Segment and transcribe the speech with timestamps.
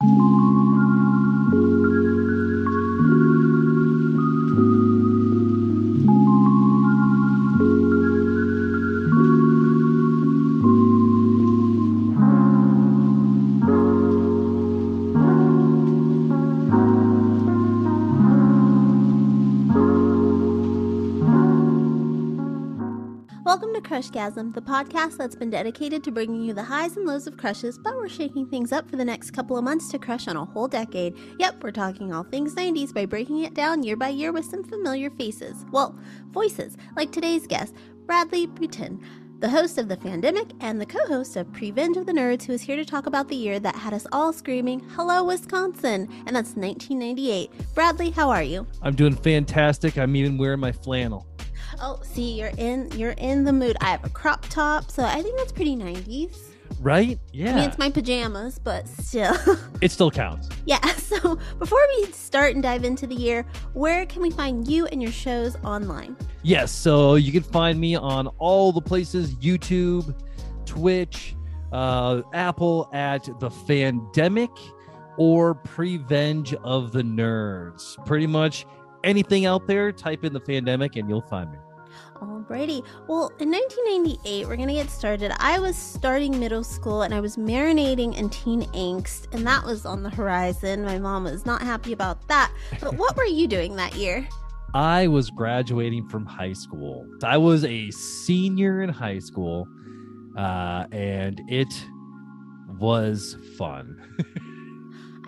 [0.00, 0.27] Welcome
[23.98, 27.76] Crushgasm, the podcast that's been dedicated to bringing you the highs and lows of crushes,
[27.78, 30.44] but we're shaking things up for the next couple of months to crush on a
[30.44, 31.16] whole decade.
[31.40, 34.62] Yep, we're talking all things 90s by breaking it down year by year with some
[34.62, 35.66] familiar faces.
[35.72, 35.98] Well,
[36.30, 37.74] voices, like today's guest,
[38.06, 39.02] Bradley Butin,
[39.40, 42.52] the host of The Fandemic and the co host of Prevenge of the Nerds, who
[42.52, 46.08] is here to talk about the year that had us all screaming, Hello, Wisconsin!
[46.24, 47.50] And that's 1998.
[47.74, 48.64] Bradley, how are you?
[48.80, 49.98] I'm doing fantastic.
[49.98, 51.26] I'm even wearing my flannel.
[51.80, 53.76] Oh, see, you're in you're in the mood.
[53.80, 56.36] I have a crop top, so I think that's pretty 90s.
[56.80, 57.18] Right?
[57.32, 57.52] Yeah.
[57.52, 59.34] I mean, it's my pajamas, but still.
[59.80, 60.48] it still counts.
[60.66, 60.80] yeah.
[61.08, 65.02] So before we start and dive into the year, where can we find you and
[65.02, 66.16] your shows online?
[66.42, 66.70] Yes.
[66.70, 70.14] So you can find me on all the places YouTube,
[70.66, 71.34] Twitch,
[71.72, 74.54] uh, Apple at The Fandemic
[75.16, 77.96] or Prevenge of the Nerds.
[78.04, 78.66] Pretty much
[79.04, 81.58] anything out there, type in The Fandemic and you'll find me.
[82.20, 82.84] Alrighty.
[83.06, 85.32] Well, in 1998, we're going to get started.
[85.38, 89.86] I was starting middle school and I was marinating in teen angst, and that was
[89.86, 90.84] on the horizon.
[90.84, 92.52] My mom was not happy about that.
[92.80, 94.26] But what were you doing that year?
[94.74, 97.06] I was graduating from high school.
[97.22, 99.66] I was a senior in high school,
[100.36, 101.72] uh, and it
[102.78, 103.96] was fun.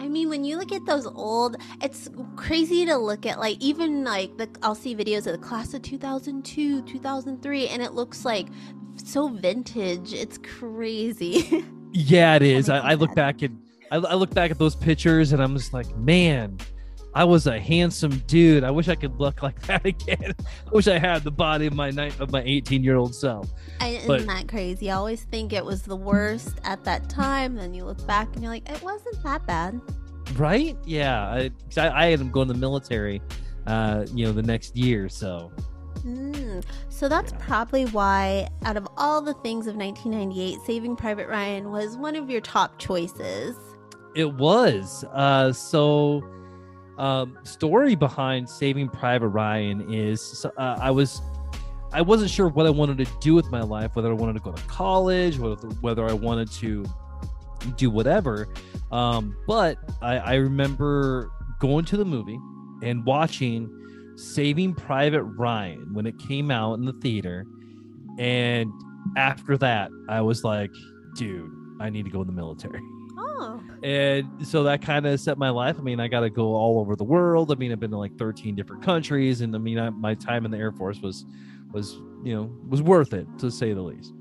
[0.01, 3.39] I mean, when you look at those old, it's crazy to look at.
[3.39, 7.93] Like even like the I'll see videos of the class of 2002, 2003, and it
[7.93, 8.49] looks like
[8.97, 10.15] so vintage.
[10.15, 11.67] It's crazy.
[11.93, 12.71] yeah, it is.
[12.71, 13.51] I, I look back at
[13.91, 16.57] I, I look back at those pictures, and I'm just like, man,
[17.15, 18.63] I was a handsome dude.
[18.63, 20.35] I wish I could look like that again.
[20.67, 23.51] I wish I had the body of my night of my 18 year old self.
[23.81, 24.91] I, isn't but, that crazy?
[24.91, 27.57] I always think it was the worst at that time.
[27.57, 29.81] Then you look back and you're like, it wasn't that bad.
[30.37, 30.77] Right?
[30.85, 31.23] Yeah.
[31.23, 33.21] I I, I had him go in the military,
[33.67, 35.09] uh, you know, the next year.
[35.09, 35.53] So.
[36.05, 37.39] Mm, so that's yeah.
[37.41, 42.31] probably why, out of all the things of 1998, Saving Private Ryan was one of
[42.31, 43.57] your top choices.
[44.15, 45.05] It was.
[45.13, 46.23] Uh, so
[47.01, 51.23] um, story behind Saving Private Ryan is uh, I was
[51.93, 54.41] I wasn't sure what I wanted to do with my life, whether I wanted to
[54.41, 56.85] go to college, whether whether I wanted to
[57.77, 58.49] do whatever.
[58.93, 62.39] Um, but I, I remember going to the movie
[62.83, 67.47] and watching Saving Private Ryan when it came out in the theater,
[68.19, 68.71] and
[69.17, 70.71] after that, I was like,
[71.17, 71.51] dude,
[71.81, 72.81] I need to go in the military.
[73.41, 73.61] Oh.
[73.83, 75.77] And so that kind of set my life.
[75.79, 77.51] I mean, I got to go all over the world.
[77.51, 80.45] I mean, I've been to like 13 different countries, and I mean, I, my time
[80.45, 81.25] in the Air Force was
[81.73, 84.13] was you know was worth it to say the least.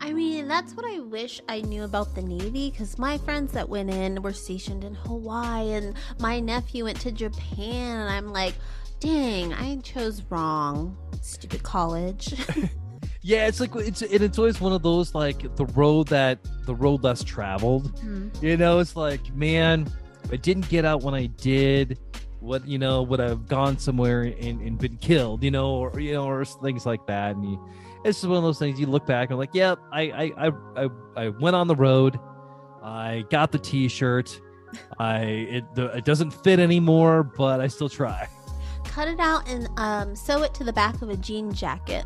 [0.00, 3.68] I mean, that's what I wish I knew about the Navy because my friends that
[3.68, 8.54] went in were stationed in Hawaii, and my nephew went to Japan, and I'm like,
[8.98, 10.96] dang, I chose wrong.
[11.20, 12.34] Stupid college.
[13.22, 16.74] yeah it's like it's and it's always one of those like the road that the
[16.74, 17.94] road less traveled.
[18.00, 18.42] Mm.
[18.42, 19.88] you know it's like man
[20.30, 21.98] i didn't get out when i did
[22.42, 26.12] what you know would have gone somewhere and, and been killed you know or you
[26.12, 27.36] know or things like that.
[27.36, 27.68] And you,
[28.04, 30.50] it's just one of those things you look back and like yep yeah, I, I
[30.76, 32.18] i i went on the road.
[32.82, 34.40] I got the t-shirt.
[34.98, 38.28] I it, it doesn't fit anymore but i still try.
[38.84, 42.04] Cut it out and um, sew it to the back of a jean jacket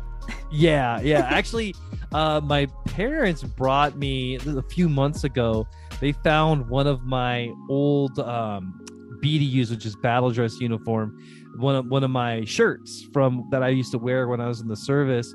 [0.51, 1.27] yeah, yeah.
[1.29, 1.75] Actually,
[2.13, 5.67] uh, my parents brought me a few months ago.
[5.99, 8.85] They found one of my old um,
[9.21, 11.17] BDUs, which is battle dress uniform,
[11.57, 14.61] one of one of my shirts from that I used to wear when I was
[14.61, 15.33] in the service.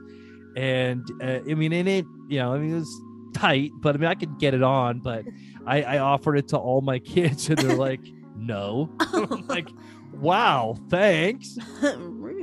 [0.57, 3.03] And uh, I mean, in it, you know, I mean, it was
[3.35, 5.01] tight, but I mean, I could get it on.
[5.01, 5.25] But
[5.67, 8.01] I, I offered it to all my kids, and they're like,
[8.37, 8.91] "No."
[9.49, 9.69] like,
[10.13, 11.59] wow, thanks.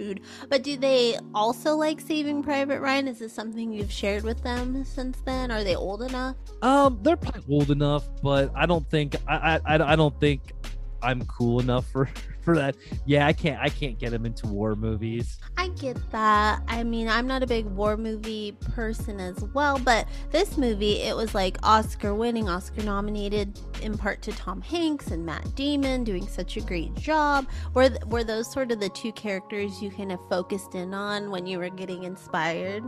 [0.10, 0.22] Rude.
[0.50, 3.08] But do they also like Saving Private Ryan?
[3.08, 5.52] Is this something you've shared with them since then?
[5.52, 6.36] Are they old enough?
[6.62, 10.54] Um, they're probably old enough, but I don't think I I, I don't think
[11.02, 12.10] I'm cool enough for
[12.50, 12.76] for that.
[13.06, 15.38] Yeah, I can't I can't get him into war movies.
[15.58, 16.62] I get that.
[16.68, 21.16] I mean, I'm not a big war movie person as well, but this movie it
[21.16, 26.28] was like Oscar winning, Oscar nominated in part to Tom Hanks and Matt Damon doing
[26.28, 27.48] such a great job.
[27.74, 31.46] Were were those sort of the two characters you kind of focused in on when
[31.46, 32.84] you were getting inspired?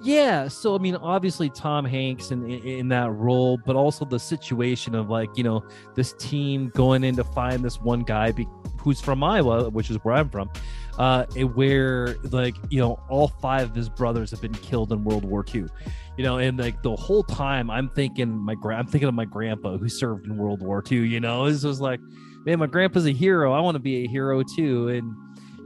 [0.00, 4.18] Yeah, so I mean, obviously Tom Hanks in, in in that role, but also the
[4.18, 5.64] situation of like you know
[5.94, 8.46] this team going in to find this one guy be,
[8.80, 10.50] who's from Iowa, which is where I'm from,
[10.98, 11.24] uh,
[11.54, 15.44] where like you know all five of his brothers have been killed in World War
[15.52, 15.66] II,
[16.16, 19.24] you know, and like the whole time I'm thinking my gra- I'm thinking of my
[19.24, 21.98] grandpa who served in World War II, you know, it's just like,
[22.44, 25.12] man, my grandpa's a hero, I want to be a hero too, and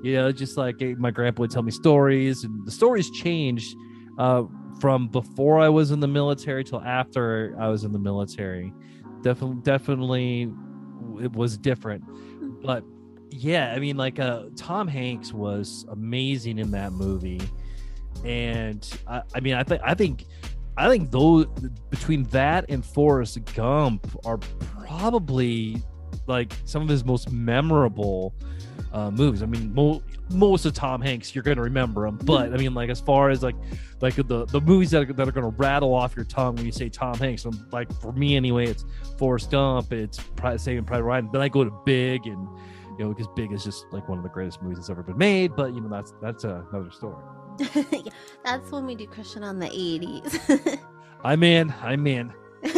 [0.02, 3.76] you know, just like my grandpa would tell me stories, and the stories changed
[4.18, 4.44] uh,
[4.80, 8.72] from before I was in the military till after I was in the military.
[9.22, 10.52] Definitely, definitely,
[11.20, 12.04] it was different.
[12.62, 12.84] But
[13.30, 17.40] yeah, I mean, like uh, Tom Hanks was amazing in that movie,
[18.24, 20.26] and I, I mean, I think, I think,
[20.76, 21.46] I think those
[21.90, 25.82] between that and Forrest Gump are probably
[26.26, 28.34] like some of his most memorable
[28.92, 29.42] uh, movies.
[29.42, 32.74] I mean, mo- most of Tom Hanks, you're going to remember him, but I mean,
[32.74, 33.56] like as far as like
[34.00, 36.66] like the the movies that are, that are going to rattle off your tongue when
[36.66, 38.84] you say Tom Hanks, um, like for me anyway, it's
[39.18, 41.28] Forrest Gump, it's Pri- Saving Private Ryan.
[41.32, 42.48] Then I go to Big, and
[42.98, 45.18] you know, because Big is just like one of the greatest movies that's ever been
[45.18, 45.56] made.
[45.56, 47.22] But you know, that's that's uh, another story.
[47.74, 48.12] yeah,
[48.44, 50.78] that's when we do Crushin on the 80s.
[51.24, 51.72] I'm in.
[51.82, 52.32] I'm in.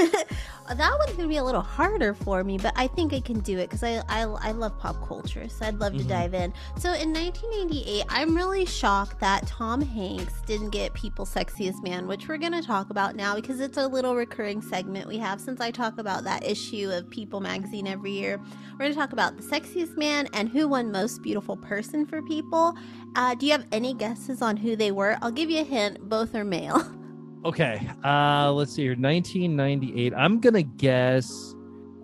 [0.69, 3.59] that one's gonna be a little harder for me, but I think I can do
[3.59, 6.09] it because I, I I love pop culture, so I'd love to Mhm.
[6.09, 6.53] dive in.
[6.79, 12.29] So in 1988, I'm really shocked that Tom Hanks didn't get People's Sexiest Man, which
[12.29, 15.71] we're gonna talk about now because it's a little recurring segment we have since I
[15.71, 18.41] talk about that issue of People magazine every year.
[18.73, 22.75] We're gonna talk about the sexiest man and who won Most Beautiful Person for People.
[23.17, 25.19] Uh, do you have any guesses on who they were?
[25.21, 26.09] I'll give you a hint.
[26.09, 26.83] Both are male.
[27.45, 27.87] Okay.
[28.03, 28.93] Uh let's see here.
[28.93, 30.15] 1998.
[30.15, 31.55] I'm gonna guess.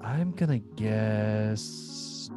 [0.03, 2.31] I'm gonna guess.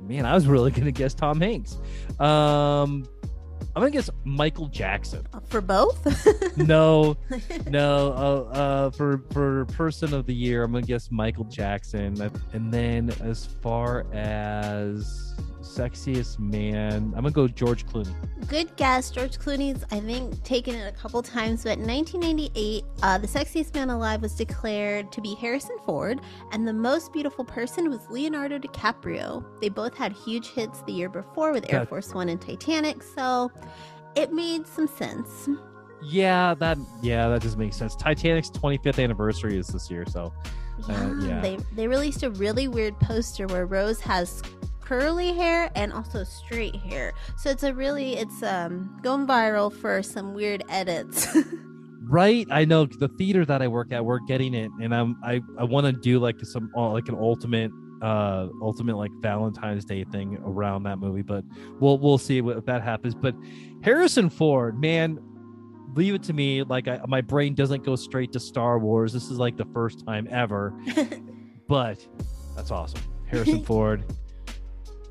[0.00, 1.78] Man, I was really gonna guess Tom Hanks.
[2.18, 3.06] Um,
[3.76, 5.24] I'm gonna guess Michael Jackson.
[5.48, 6.04] For both?
[6.56, 7.16] No,
[7.68, 8.08] no.
[8.12, 12.20] Uh, uh, for for person of the year, I'm gonna guess Michael Jackson.
[12.52, 15.27] And then as far as
[15.62, 18.12] sexiest man, I'm gonna go George Clooney.
[18.48, 19.10] Good guess.
[19.10, 23.74] George Clooney's, I think, taken it a couple times, but in 1998, uh, the sexiest
[23.74, 26.20] man alive was declared to be Harrison Ford,
[26.52, 29.44] and the most beautiful person was Leonardo DiCaprio.
[29.60, 33.50] They both had huge hits the year before with Air Force One and Titanic, so
[34.16, 35.48] it made some sense.
[36.02, 37.94] Yeah, that yeah, that does make sense.
[37.94, 40.32] Titanic's 25th anniversary is this year, so
[40.88, 41.40] Yeah, yeah.
[41.40, 44.42] They, they released a really weird poster where Rose has
[44.88, 47.12] curly hair and also straight hair.
[47.36, 51.28] So it's a really, it's um going viral for some weird edits.
[52.02, 52.46] right.
[52.50, 55.64] I know the theater that I work at, we're getting it, and I'm I I
[55.64, 57.70] want to do like some uh, like an ultimate
[58.00, 61.44] uh ultimate like Valentine's Day thing around that movie, but
[61.80, 63.14] we'll we'll see what, if that happens.
[63.14, 63.34] But
[63.82, 65.18] Harrison Ford, man.
[65.94, 66.62] Leave it to me.
[66.62, 69.12] Like I, my brain doesn't go straight to Star Wars.
[69.12, 70.78] This is like the first time ever.
[71.68, 72.06] but
[72.54, 73.00] that's awesome.
[73.26, 74.04] Harrison Ford,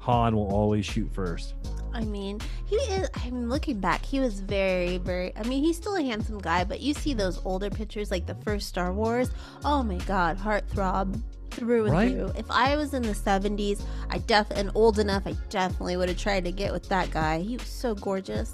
[0.07, 1.54] Han will always shoot first.
[1.94, 3.09] I mean, he is.
[3.25, 4.06] I'm looking back.
[4.06, 5.36] He was very, very.
[5.36, 8.36] I mean, he's still a handsome guy, but you see those older pictures, like the
[8.36, 9.30] first Star Wars.
[9.65, 11.21] Oh my God, heartthrob
[11.51, 12.12] through and Right?
[12.13, 12.31] through.
[12.38, 16.18] If I was in the 70s, I def and old enough, I definitely would have
[16.18, 17.39] tried to get with that guy.
[17.39, 18.54] He was so gorgeous.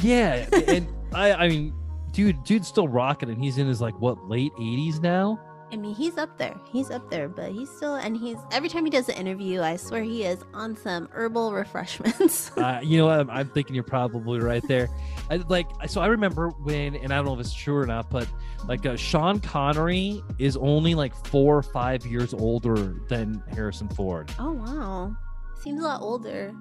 [0.00, 1.74] Yeah, and I, I mean,
[2.12, 5.40] dude, dude's still rocking, and he's in his like what late 80s now.
[5.74, 6.54] I mean, he's up there.
[6.70, 7.96] He's up there, but he's still.
[7.96, 11.52] And he's every time he does an interview, I swear he is on some herbal
[11.52, 12.52] refreshments.
[12.64, 13.18] Uh, you know, what?
[13.18, 14.88] I'm, I'm thinking you're probably right there.
[15.28, 18.08] I, like, so I remember when, and I don't know if it's true or not,
[18.08, 18.28] but
[18.68, 24.32] like uh, Sean Connery is only like four or five years older than Harrison Ford.
[24.38, 25.14] oh wow,
[25.60, 26.54] seems a lot older.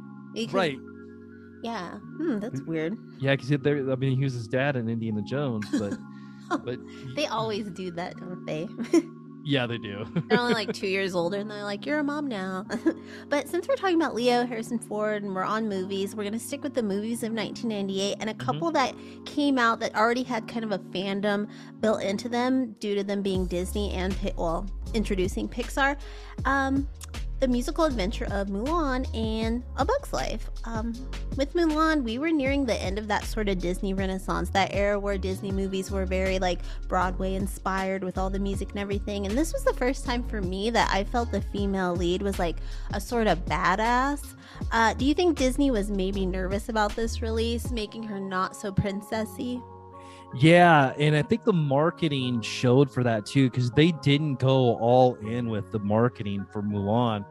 [0.51, 0.79] Right.
[1.63, 1.99] Yeah.
[2.17, 2.97] Hmm, that's weird.
[3.19, 3.91] Yeah, because there.
[3.91, 5.93] I mean, he was his dad in Indiana Jones, but
[6.57, 6.79] but
[7.15, 8.67] They always do that, don't they?
[9.43, 10.05] yeah, they do.
[10.29, 12.65] they're only like two years older and they're like, you're a mom now.
[13.29, 16.39] but since we're talking about Leo, Harrison Ford, and we're on movies, we're going to
[16.39, 18.95] stick with the movies of 1998 and a couple that
[19.25, 21.49] came out that already had kind of a fandom
[21.81, 25.97] built into them due to them being Disney and, well, introducing Pixar.
[26.45, 26.87] Um,
[27.39, 30.49] the musical adventure of Mulan and A Bug's Life.
[30.63, 30.93] Um,
[31.35, 34.99] with Mulan, we were nearing the end of that sort of Disney renaissance, that era
[34.99, 39.25] where Disney movies were very like Broadway inspired with all the music and everything.
[39.25, 42.39] And this was the first time for me that I felt the female lead was
[42.39, 42.57] like
[42.93, 44.35] a sort of badass.
[44.71, 48.71] Uh, do you think Disney was maybe nervous about this release, making her not so
[48.71, 49.61] princessy?
[50.35, 55.15] Yeah, and I think the marketing showed for that too, because they didn't go all
[55.15, 57.25] in with the marketing for Mulan.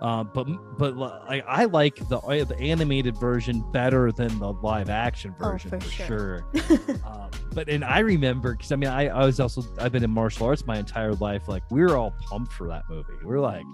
[0.00, 0.46] Uh, but
[0.76, 0.94] but
[1.28, 2.18] I, I like the
[2.48, 6.46] the animated version better than the live action Oh, version for for, sure.
[6.54, 6.78] sure.
[7.06, 10.10] um, but and I remember because I mean I, I was also I've been in
[10.10, 11.48] martial arts my entire life.
[11.48, 13.14] Like we were all pumped for that movie.
[13.24, 13.64] We are like,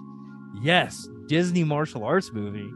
[0.61, 2.71] yes, Disney martial arts movie,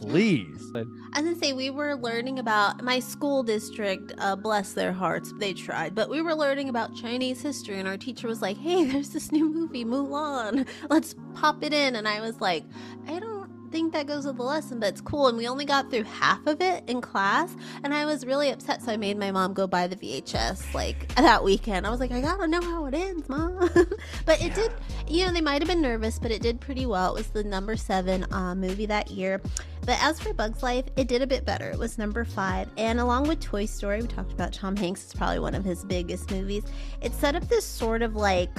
[0.00, 0.70] please.
[0.74, 4.12] And- I was gonna say we were learning about my school district.
[4.18, 7.98] Uh, bless their hearts, they tried, but we were learning about Chinese history, and our
[7.98, 10.66] teacher was like, "Hey, there's this new movie, Mulan.
[10.88, 12.64] Let's pop it in." And I was like,
[13.06, 13.41] "I don't
[13.72, 16.46] think that goes with the lesson, but it's cool." And we only got through half
[16.46, 18.82] of it in class, and I was really upset.
[18.82, 21.86] So I made my mom go buy the VHS like that weekend.
[21.86, 23.58] I was like, "I gotta know how it ends, mom."
[24.26, 24.70] but it did.
[25.08, 27.16] You know, they might have been nervous, but it did pretty well.
[27.16, 29.40] It was the number seven uh, movie that year.
[29.84, 31.68] But as for Bug's Life, it did a bit better.
[31.70, 32.68] It was number five.
[32.76, 35.84] And along with Toy Story, we talked about Tom Hanks, it's probably one of his
[35.84, 36.62] biggest movies.
[37.00, 38.50] It set up this sort of like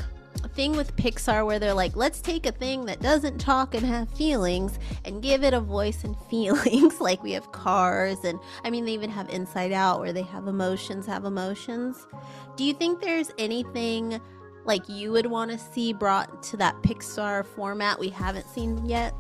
[0.56, 4.10] thing with Pixar where they're like, let's take a thing that doesn't talk and have
[4.10, 7.02] feelings and give it a voice and feelings.
[7.02, 10.48] like we have cars, and I mean, they even have Inside Out where they have
[10.48, 12.08] emotions, have emotions.
[12.56, 14.20] Do you think there's anything
[14.66, 19.12] like you would want to see brought to that Pixar format we haven't seen yet?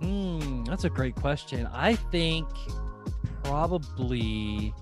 [0.00, 1.66] Hmm, that's a great question.
[1.72, 2.48] I think
[3.42, 4.74] probably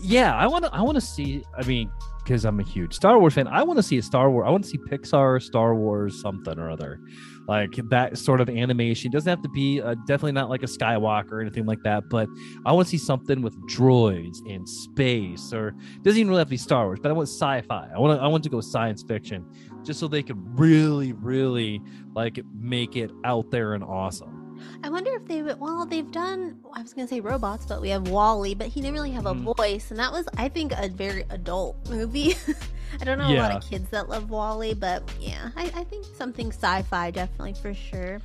[0.00, 1.90] yeah, I want to I want to see I mean
[2.28, 4.44] because I'm a huge Star Wars fan, I want to see a Star Wars.
[4.46, 7.00] I want to see Pixar, Star Wars, something or other,
[7.46, 9.10] like that sort of animation.
[9.10, 12.28] Doesn't have to be uh, definitely not like a Skywalker or anything like that, but
[12.66, 16.50] I want to see something with droids and space, or doesn't even really have to
[16.50, 16.98] be Star Wars.
[17.00, 17.88] But I want sci-fi.
[17.94, 19.46] I want to I want to go science fiction,
[19.82, 21.80] just so they could really, really
[22.14, 24.47] like make it out there and awesome.
[24.84, 25.58] I wonder if they would.
[25.60, 26.56] Well, they've done.
[26.74, 29.34] I was gonna say robots, but we have WALL-E, but he didn't really have a
[29.34, 29.56] Mhm.
[29.56, 32.34] voice, and that was, I think, a very adult movie.
[33.00, 36.06] I don't know a lot of kids that love WALL-E, but yeah, I, I think
[36.16, 38.20] something sci-fi definitely for sure.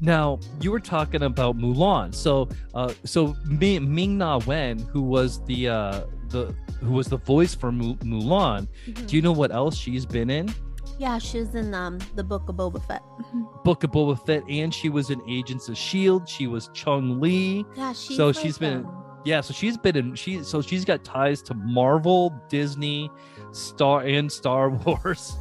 [0.00, 5.40] Now you were talking about Mulan, so uh, so Mi- Ming Na Wen, who was
[5.44, 8.66] the uh, the who was the voice for Mu- Mulan.
[8.86, 9.06] Mhm.
[9.06, 10.52] Do you know what else she's been in?
[10.98, 13.02] Yeah, she was in um the Book of Boba Fett.
[13.64, 16.28] Book of Boba Fett, and she was in Agents of Shield.
[16.28, 17.64] She was Chung Lee.
[17.76, 20.84] Yeah, she's So like, she's been- um, Yeah, so she's been in she so she's
[20.84, 23.10] got ties to Marvel, Disney,
[23.52, 25.36] Star and Star Wars.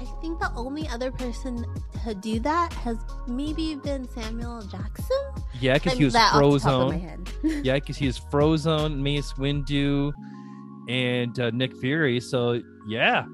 [0.00, 1.64] I think the only other person
[2.04, 5.16] to do that has maybe been Samuel Jackson.
[5.60, 7.00] Yeah, because he was that off the top of my Frozone.
[7.00, 7.30] head.
[7.64, 10.12] Yeah, because he was Frozone, Mace Windu,
[10.88, 12.20] and uh, Nick Fury.
[12.20, 13.24] So yeah,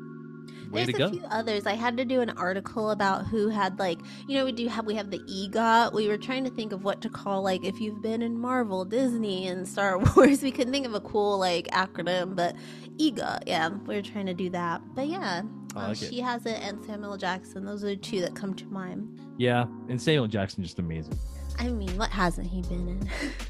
[0.71, 1.11] way There's a go.
[1.11, 1.67] few others.
[1.67, 3.99] I had to do an article about who had like,
[4.29, 5.93] you know, we do have we have the EGOT.
[5.93, 8.85] We were trying to think of what to call like if you've been in Marvel,
[8.85, 10.43] Disney, and Star Wars.
[10.43, 12.57] We couldn't think of a cool like acronym, but
[12.99, 13.43] EGOT.
[13.47, 14.81] Yeah, we were trying to do that.
[14.95, 15.43] But yeah,
[15.77, 17.65] uh, like she has it, and Samuel Jackson.
[17.65, 19.21] Those are the two that come to mind.
[19.39, 21.19] Yeah, and Samuel Jackson just amazing.
[21.59, 23.11] I mean, what hasn't he been in?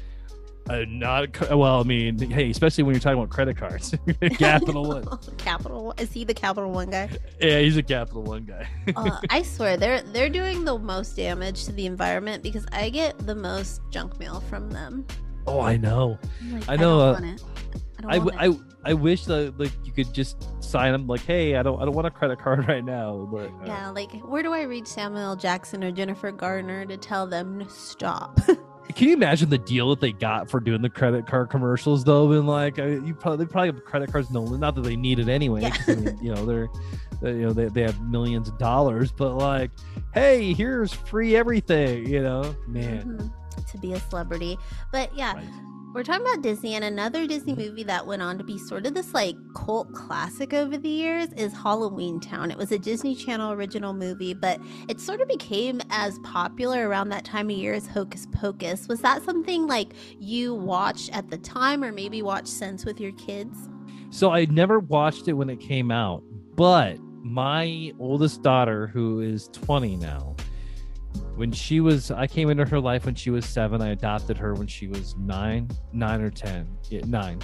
[0.71, 1.81] Uh, not well.
[1.81, 3.93] I mean, hey, especially when you're talking about credit cards,
[4.37, 5.05] Capital One.
[5.37, 5.95] Capital One.
[5.97, 7.09] Is he the Capital One guy?
[7.41, 8.67] Yeah, he's a Capital One guy.
[8.95, 13.17] uh, I swear they're they're doing the most damage to the environment because I get
[13.25, 15.05] the most junk mail from them.
[15.47, 16.17] oh, I know.
[16.51, 17.37] Like, I know, don't uh.
[17.97, 18.65] I don't I, want w- it.
[18.85, 21.85] I, I wish that like you could just sign them like, hey, I don't I
[21.85, 23.27] don't want a credit card right now.
[23.31, 27.27] But uh, Yeah, like where do I reach Samuel Jackson or Jennifer Garner to tell
[27.27, 28.39] them to stop?
[28.95, 32.31] Can you imagine the deal that they got for doing the credit card commercials though?
[32.31, 34.29] And like, uh, you probably they probably have credit cards.
[34.31, 35.61] No, not that they need it anyway.
[35.61, 35.75] Yeah.
[35.87, 36.69] I mean, you know, they're,
[37.21, 39.11] they, you know, they, they have millions of dollars.
[39.11, 39.71] But like,
[40.13, 42.07] hey, here's free everything.
[42.07, 43.31] You know, man.
[43.57, 44.57] Mhm, to be a celebrity.
[44.91, 45.45] But yeah, Right.
[45.93, 48.93] We're talking about Disney and another Disney movie that went on to be sort of
[48.93, 52.49] this like cult classic over the years is Halloweentown.
[52.49, 57.09] It was a Disney Channel original movie, but it sort of became as popular around
[57.09, 58.87] that time of year as Hocus Pocus.
[58.87, 63.11] Was that something like you watched at the time or maybe watched since with your
[63.13, 63.67] kids?
[64.11, 66.23] So I never watched it when it came out,
[66.55, 70.37] but my oldest daughter, who is 20 now,
[71.35, 73.81] when she was, I came into her life when she was seven.
[73.81, 77.39] I adopted her when she was nine, nine or 10, yeah, nine.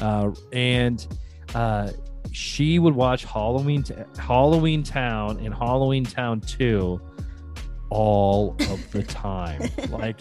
[0.00, 1.06] Uh, and
[1.54, 1.90] uh,
[2.32, 7.00] she would watch Halloween, Halloweentown and Halloweentown 2
[7.90, 9.62] all of the time.
[9.90, 10.18] like,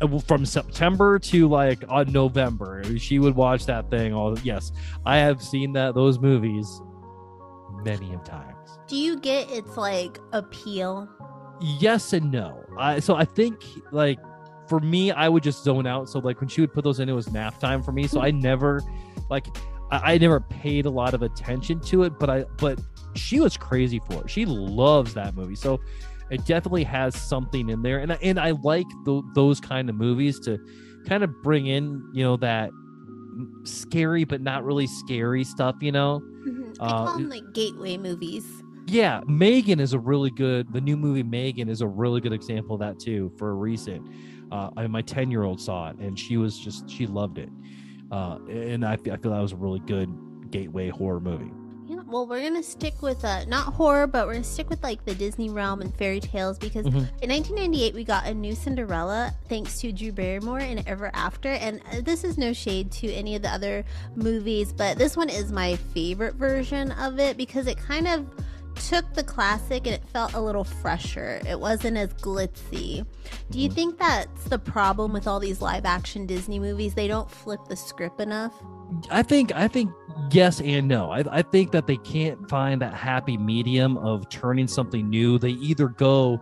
[0.00, 2.82] uh, from September to like on November.
[2.98, 4.72] She would watch that thing all yes.
[5.04, 6.80] I have seen that those movies
[7.84, 8.78] many of times.
[8.86, 11.08] Do you get its like appeal?
[11.60, 12.64] Yes and no.
[12.78, 13.62] I so I think
[13.92, 14.18] like
[14.68, 16.08] for me, I would just zone out.
[16.08, 18.06] So like when she would put those in, it was nap time for me.
[18.06, 18.82] So I never
[19.28, 19.46] like
[19.90, 22.80] I, I never paid a lot of attention to it, but I but
[23.14, 24.30] she was crazy for it.
[24.30, 25.56] She loves that movie.
[25.56, 25.80] So
[26.30, 30.38] it definitely has something in there, and and I like th- those kind of movies
[30.40, 30.58] to
[31.06, 32.70] kind of bring in you know that
[33.64, 35.76] scary but not really scary stuff.
[35.80, 36.72] You know, mm-hmm.
[36.80, 38.59] I call uh, them like gateway movies.
[38.90, 40.72] Yeah, M3GAN is a really good.
[40.72, 43.32] The new movie M3GAN is a really good example of that too.
[43.36, 44.04] For a recent,
[44.50, 47.50] uh, I, my ten year old saw it and she was just she loved it,
[48.10, 51.52] uh, and I, I feel that was a really good gateway horror movie.
[51.86, 55.04] Yeah, well, we're gonna stick with uh, not horror, but we're gonna stick with like
[55.04, 56.98] the Disney realm and fairy tales because mm-hmm.
[56.98, 61.80] in 1998 we got a new Cinderella thanks to Drew Barrymore in Ever After, and
[61.92, 63.84] uh, this is no shade to any of the other
[64.16, 68.26] movies, but this one is my favorite version of it because it kind of
[68.80, 71.40] took the classic and it felt a little fresher.
[71.46, 73.06] It wasn't as glitzy.
[73.50, 73.74] Do you mm-hmm.
[73.74, 76.94] think that's the problem with all these live action Disney movies?
[76.94, 78.52] They don't flip the script enough?
[79.10, 79.92] I think I think
[80.32, 81.10] yes and no.
[81.10, 85.38] I, I think that they can't find that happy medium of turning something new.
[85.38, 86.40] They either go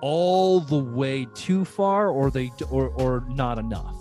[0.00, 3.96] all the way too far or they or or not enough.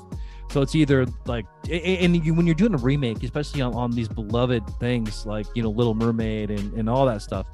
[0.55, 4.07] So it's either like, and you, when you're doing a remake, especially on, on these
[4.07, 7.45] beloved things like you know Little Mermaid and, and all that stuff,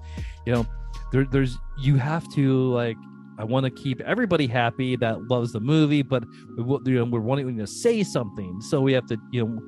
[0.45, 0.67] you know,
[1.11, 2.97] there, there's you have to like
[3.39, 6.23] I want to keep everybody happy that loves the movie, but
[6.55, 9.61] we, you know, we're wanting to say something, so we have to you know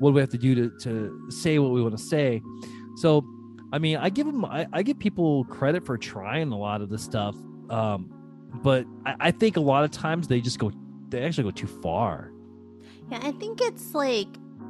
[0.00, 2.42] what do we have to do to, to say what we want to say?
[2.96, 3.24] So
[3.72, 6.88] i mean i give them I, I give people credit for trying a lot of
[6.88, 7.36] the stuff
[7.70, 8.12] um,
[8.64, 10.72] but I, I think a lot of times they just go
[11.08, 12.32] they actually go too far
[13.10, 14.28] yeah i think it's like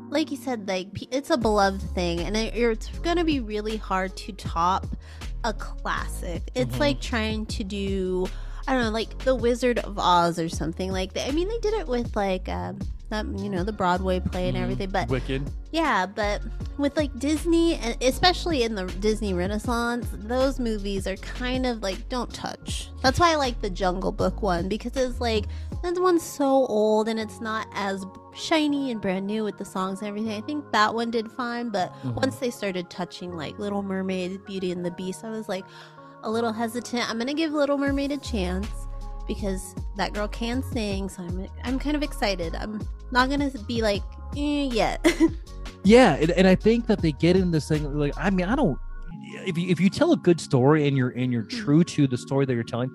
[0.08, 4.32] like you said like it's a beloved thing and it's gonna be really hard to
[4.32, 4.86] top
[5.44, 6.80] a classic it's mm-hmm.
[6.80, 8.26] like trying to do
[8.66, 11.58] i don't know like the wizard of oz or something like that i mean they
[11.58, 12.78] did it with like um,
[13.10, 14.62] that you know the Broadway play and mm-hmm.
[14.62, 14.90] everything.
[14.90, 15.50] But Wicked.
[15.72, 16.42] Yeah, but
[16.78, 22.08] with like Disney and especially in the Disney Renaissance, those movies are kind of like
[22.08, 22.90] don't touch.
[23.02, 25.44] That's why I like the Jungle Book one because it's like
[25.82, 30.00] that one's so old and it's not as shiny and brand new with the songs
[30.00, 30.32] and everything.
[30.32, 32.14] I think that one did fine, but mm-hmm.
[32.14, 35.64] once they started touching like Little Mermaid, Beauty and the Beast, I was like
[36.22, 37.08] a little hesitant.
[37.08, 38.68] I'm gonna give Little Mermaid a chance
[39.28, 41.08] because that girl can sing.
[41.08, 42.54] So I'm I'm kind of excited.
[42.56, 42.80] I'm
[43.12, 44.02] not gonna be like
[44.36, 45.06] eh, yet.
[45.84, 48.54] yeah, and, and I think that they get in this thing like I mean I
[48.54, 48.78] don't
[49.46, 51.64] if you if you tell a good story and you're and you're mm-hmm.
[51.64, 52.90] true to the story that you're telling.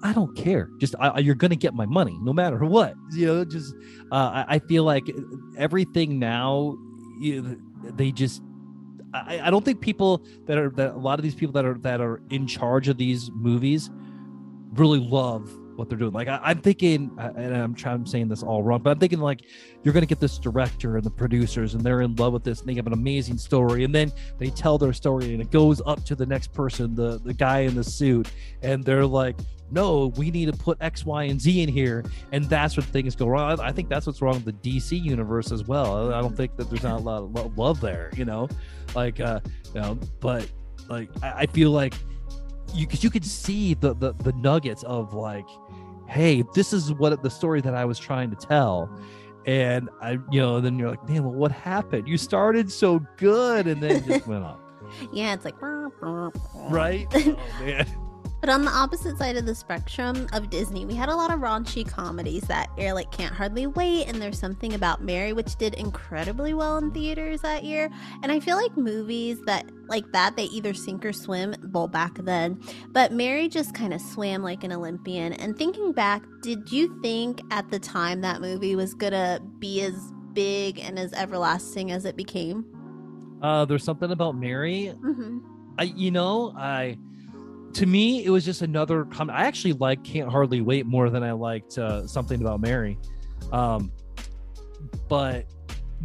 [0.00, 0.70] I don't care.
[0.78, 2.94] Just I, you're gonna get my money no matter what.
[3.12, 3.74] You know, just
[4.12, 5.10] uh, I, I feel like
[5.56, 6.76] everything now,
[7.18, 8.40] you, they just
[9.12, 11.78] I, I, don't think people that are that a lot of these people that are
[11.78, 13.90] that are in charge of these movies
[14.74, 16.12] really love what they're doing.
[16.12, 19.20] Like I, am thinking, and I'm trying, I'm saying this all wrong, but I'm thinking
[19.20, 19.42] like
[19.82, 22.60] you're going to get this director and the producers, and they're in love with this,
[22.60, 25.80] and they have an amazing story, and then they tell their story, and it goes
[25.86, 28.30] up to the next person, the the guy in the suit,
[28.62, 29.36] and they're like,
[29.70, 33.14] no, we need to put X, Y, and Z in here, and that's what things
[33.14, 33.60] go wrong.
[33.60, 36.12] I think that's what's wrong with the DC universe as well.
[36.12, 38.48] I don't think that there's not a lot of love there, you know,
[38.94, 39.40] like, uh,
[39.74, 40.50] you know, but
[40.88, 41.94] like I, I feel like
[42.74, 45.46] you because you could see the, the the nuggets of like
[46.08, 48.90] hey this is what the story that i was trying to tell.
[49.46, 52.08] And i you know then you're like man well what happened?
[52.08, 54.58] You started so good and then just went on.
[55.12, 55.60] Yeah it's like
[56.70, 57.06] right?
[57.60, 58.07] Oh,
[58.40, 61.40] but on the opposite side of the spectrum of Disney, we had a lot of
[61.40, 65.74] raunchy comedies that air like Can't Hardly Wait, and There's Something About Mary, which did
[65.74, 67.90] incredibly well in theaters that year.
[68.22, 72.14] And I feel like movies that like that, they either sink or swim, well, back
[72.24, 72.60] then.
[72.90, 75.32] But Mary just kind of swam like an Olympian.
[75.32, 80.12] And thinking back, did you think at the time that movie was gonna be as
[80.32, 82.64] big and as everlasting as it became?
[83.42, 84.92] Uh, there's something about Mary.
[84.94, 85.38] Mm-hmm.
[85.78, 86.98] I, you know, I
[87.74, 89.04] to me, it was just another.
[89.04, 92.98] Com- I actually like Can't Hardly Wait more than I liked uh, Something About Mary.
[93.52, 93.92] Um,
[95.08, 95.46] but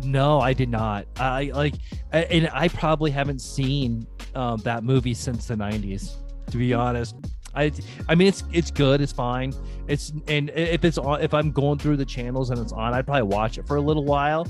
[0.04, 1.08] no, I did not.
[1.18, 1.76] I like,
[2.12, 6.16] and I probably haven't seen um, that movie since the '90s.
[6.52, 7.16] To be honest,
[7.56, 7.72] I,
[8.10, 9.02] I mean, it's it's good.
[9.02, 9.54] It's fine.
[9.88, 13.06] It's and if it's on, if I'm going through the channels and it's on, I'd
[13.06, 14.48] probably watch it for a little while.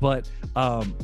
[0.00, 0.96] But um,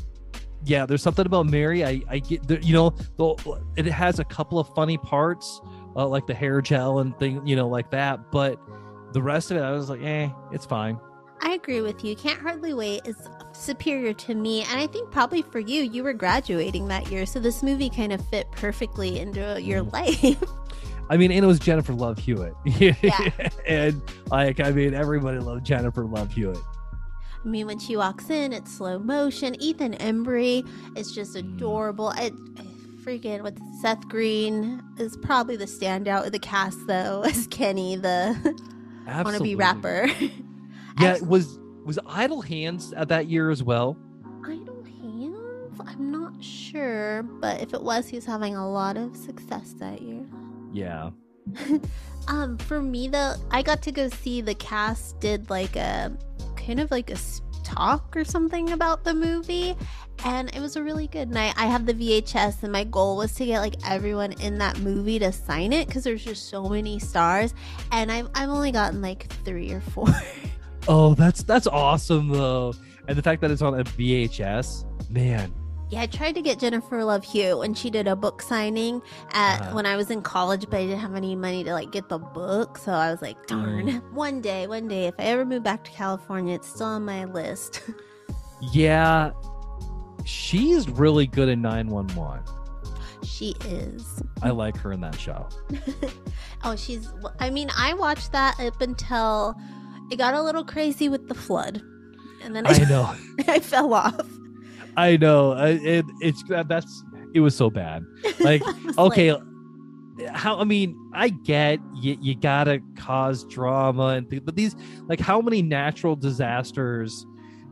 [0.64, 1.84] yeah, there's something about Mary.
[1.84, 5.60] I, I get, the, you know, the, it has a couple of funny parts,
[5.96, 8.30] uh, like the hair gel and thing, you know, like that.
[8.30, 8.60] But
[9.12, 10.98] the rest of it, I was like, eh, it's fine.
[11.40, 12.14] I agree with you.
[12.14, 13.16] Can't Hardly Wait is
[13.52, 14.62] superior to me.
[14.62, 17.26] And I think probably for you, you were graduating that year.
[17.26, 19.92] So this movie kind of fit perfectly into your mm.
[19.92, 20.42] life.
[21.10, 22.54] I mean, and it was Jennifer Love Hewitt.
[22.64, 23.28] yeah.
[23.66, 26.58] and like, I mean, everybody loved Jennifer Love Hewitt.
[27.44, 29.60] I mean, when she walks in, it's slow motion.
[29.60, 32.10] Ethan Embry is just adorable.
[32.10, 32.32] It,
[33.02, 38.36] freaking with Seth Green is probably the standout of the cast though as Kenny the
[39.06, 40.08] wannabe rapper.
[41.00, 43.96] yeah, was was Idle Hands at that year as well?
[44.44, 45.80] Idle Hands?
[45.84, 50.00] I'm not sure, but if it was, he was having a lot of success that
[50.00, 50.24] year.
[50.72, 51.10] Yeah.
[52.28, 56.16] um, for me though, I got to go see the cast did like a
[56.64, 57.16] kind of like a
[57.64, 59.76] talk or something about the movie
[60.24, 61.54] and it was a really good night.
[61.56, 65.18] I have the VHS, and my goal was to get like everyone in that movie
[65.18, 67.54] to sign it because there's just so many stars,
[67.90, 70.08] and I've I've only gotten like three or four.
[70.88, 72.74] oh, that's that's awesome though,
[73.08, 75.52] and the fact that it's on a VHS, man.
[75.92, 79.02] Yeah, I tried to get Jennifer Love Hewitt when she did a book signing
[79.32, 79.74] at uh-huh.
[79.74, 82.18] when I was in college, but I didn't have any money to like get the
[82.18, 83.88] book, so I was like, darn.
[83.88, 84.12] Mm.
[84.14, 87.26] One day, one day, if I ever move back to California, it's still on my
[87.26, 87.82] list.
[88.72, 89.32] yeah,
[90.24, 92.42] she's really good in 911.
[93.22, 94.22] She is.
[94.40, 95.46] I like her in that show.
[96.64, 97.12] oh, she's.
[97.38, 99.54] I mean, I watched that up until
[100.10, 101.82] it got a little crazy with the flood,
[102.42, 103.14] and then I, I know
[103.46, 104.26] I fell off.
[104.96, 105.52] I know.
[105.52, 108.04] It, it's that's it was so bad.
[108.40, 108.62] Like
[108.98, 109.32] okay.
[109.32, 109.42] Like,
[110.32, 114.76] how I mean, I get you, you gotta cause drama and th- but these
[115.08, 117.26] like how many natural disasters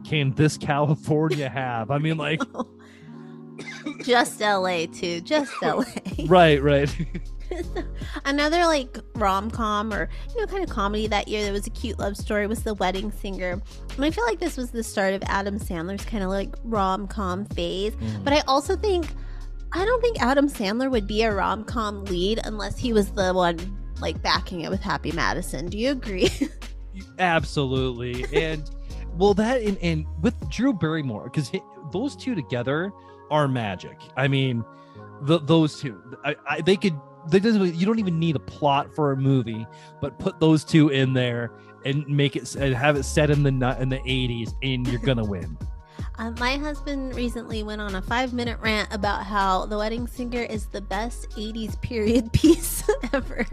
[0.04, 1.90] can this California have?
[1.90, 2.40] I mean, like,
[4.04, 5.84] just LA too, just LA.
[6.26, 6.94] right, right.
[8.24, 11.70] Another like rom com or you know kind of comedy that year that was a
[11.70, 13.60] cute love story was The Wedding Singer.
[13.96, 17.06] And I feel like this was the start of Adam Sandler's kind of like rom
[17.06, 17.94] com phase.
[17.94, 18.24] Mm.
[18.24, 19.06] But I also think
[19.72, 23.32] I don't think Adam Sandler would be a rom com lead unless he was the
[23.32, 23.58] one
[24.00, 25.66] like backing it with Happy Madison.
[25.68, 26.30] Do you agree?
[27.18, 28.24] Absolutely.
[28.32, 28.68] And
[29.16, 31.52] well, that and, and with Drew Barrymore, because
[31.92, 32.92] those two together
[33.30, 33.98] are magic.
[34.16, 34.64] I mean,
[35.22, 36.98] the, those two, I, I, they could.
[37.32, 39.66] You don't even need a plot for a movie,
[40.00, 41.52] but put those two in there
[41.84, 45.00] and make it and have it set in the nut in the eighties, and you're
[45.00, 45.56] gonna win.
[46.18, 50.42] Uh, my husband recently went on a five minute rant about how The Wedding Singer
[50.42, 53.46] is the best 80s period piece ever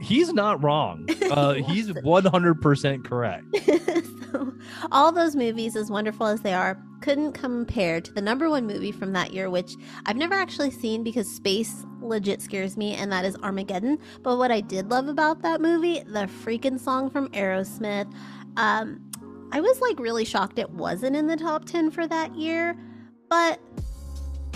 [0.00, 1.06] he's not wrong.
[1.26, 3.44] Uh, he's 100% correct.
[4.32, 4.54] so,
[4.92, 8.92] all those movies, as wonderful as they are, couldn't compare to the number one movie
[8.92, 9.74] from that year, which
[10.06, 13.98] I've never actually seen because space legit scares me, and that is Armageddon.
[14.22, 18.12] But what I did love about that movie, the freaking song from Aerosmith,
[18.56, 19.00] um,
[19.52, 22.76] I was like really shocked it wasn't in the top 10 for that year.
[23.28, 23.60] But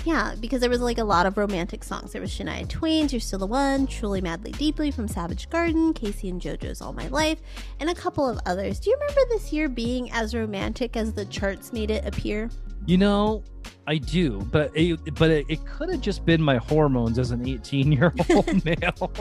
[0.05, 2.13] yeah, because there was like a lot of romantic songs.
[2.13, 6.29] There was Shania Twain's You're Still the One, Truly Madly Deeply from Savage Garden, K-Ci
[6.29, 7.41] and JoJo's All My Life,
[7.81, 8.81] and a couple of others.
[8.81, 12.51] Do you remember this year being as romantic as the charts made it appear?
[12.87, 13.45] You know,
[13.87, 17.47] I do, but it, but it, it could have just been my hormones as an
[17.47, 19.13] 18 year old male.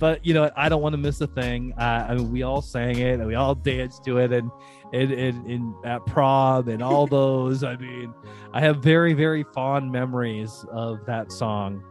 [0.00, 1.74] but you know, I don't want to miss a thing.
[1.78, 4.50] Uh, I mean, we all sang it and we all danced to it, and
[4.92, 7.62] in, in, in at prom and all those.
[7.64, 8.14] I mean,
[8.52, 11.82] I have very very fond memories of that song.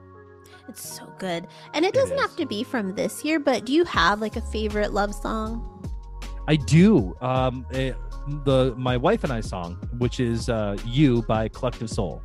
[0.68, 3.40] It's so good, and it doesn't it have to be from this year.
[3.40, 5.74] But do you have like a favorite love song?
[6.48, 7.16] I do.
[7.22, 7.96] Um, it,
[8.44, 12.22] the my wife and I song, which is uh, "You" by Collective Soul.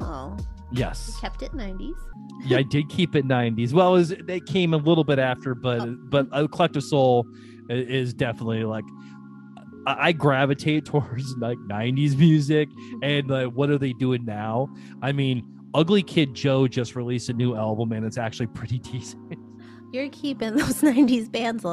[0.00, 0.36] Oh.
[0.72, 1.12] Yes.
[1.14, 1.94] You kept it 90s.
[2.44, 3.72] yeah, I did keep it 90s.
[3.72, 5.96] Well, it, was, it came a little bit after, but oh.
[6.04, 7.26] but uh, Collective Soul
[7.68, 8.84] is definitely like
[9.86, 12.68] I gravitate towards like 90s music
[13.02, 14.72] and like what are they doing now?
[15.02, 19.38] I mean, Ugly Kid Joe just released a new album and it's actually pretty decent.
[19.92, 21.64] You're keeping those 90s bands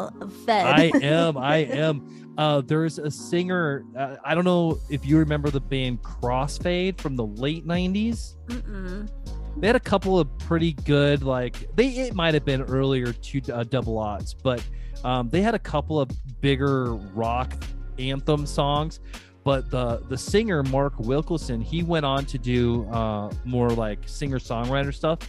[0.45, 0.65] fed.
[0.65, 1.37] I am.
[1.37, 2.35] I am.
[2.37, 3.85] Uh, there's a singer.
[3.97, 8.35] Uh, I don't know if you remember the band Crossfade from the late 90s.
[8.47, 9.09] Mm-mm.
[9.57, 13.41] They had a couple of pretty good, like, they it might have been earlier to
[13.51, 14.63] uh, double odds, but
[15.03, 17.53] um, they had a couple of bigger rock
[17.99, 18.99] anthem songs
[19.43, 24.39] but the the singer mark wilkinson he went on to do uh more like singer
[24.39, 25.19] songwriter stuff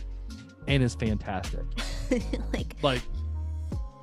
[0.70, 1.64] and is fantastic.
[2.52, 3.02] Like like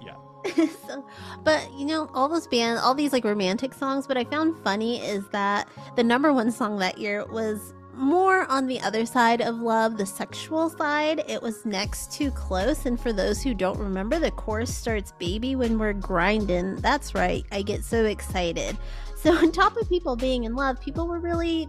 [0.01, 0.15] yeah.
[0.87, 1.05] So,
[1.43, 5.01] but you know all those bands all these like romantic songs what i found funny
[5.01, 9.57] is that the number one song that year was more on the other side of
[9.57, 12.85] love, the sexual side, it was Next Too Close.
[12.85, 16.75] And for those who don't remember, the chorus starts baby when we're grinding.
[16.77, 18.77] That's right, I get so excited.
[19.15, 21.67] So, on top of people being in love, people were really,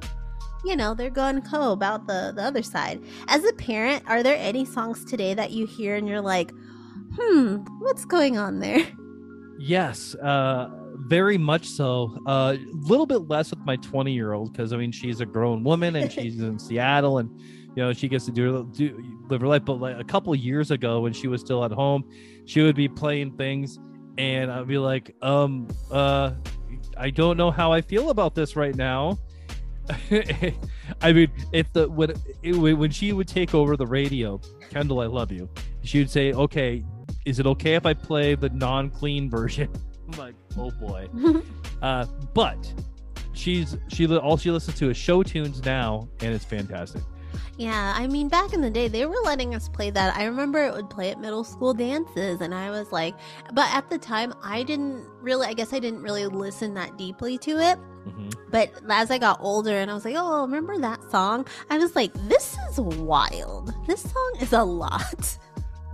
[0.65, 3.03] you know, they're going co about the, the other side.
[3.29, 6.53] As a parent, are there any songs today that you hear and you're like,
[7.17, 8.87] hmm, what's going on there?
[9.59, 10.69] Yes, uh,
[11.09, 12.19] very much so.
[12.27, 15.27] A uh, little bit less with my 20 year old because I mean she's a
[15.27, 19.41] grown woman and she's in Seattle and you know she gets to do, do live
[19.41, 19.65] her life.
[19.65, 22.09] But like a couple years ago when she was still at home,
[22.47, 23.79] she would be playing things
[24.19, 26.33] and I'd be like, um, uh,
[26.97, 29.19] I don't know how I feel about this right now.
[31.01, 34.39] I mean, if the when it, when she would take over the radio,
[34.71, 35.49] Kendall, I love you.
[35.83, 36.85] She would say, "Okay,
[37.25, 39.71] is it okay if I play the non-clean version?"
[40.09, 41.09] I'm like, "Oh boy,"
[41.83, 42.73] uh, but
[43.33, 47.03] she's she all she listens to is show tunes now, and it's fantastic.
[47.57, 50.17] Yeah, I mean, back in the day, they were letting us play that.
[50.17, 53.15] I remember it would play at middle school dances, and I was like,
[53.53, 57.37] but at the time, I didn't really, I guess I didn't really listen that deeply
[57.39, 57.79] to it.
[58.07, 58.29] Mm-hmm.
[58.51, 61.47] But as I got older and I was like, oh, remember that song?
[61.69, 63.75] I was like, this is wild.
[63.87, 65.39] This song is a lot.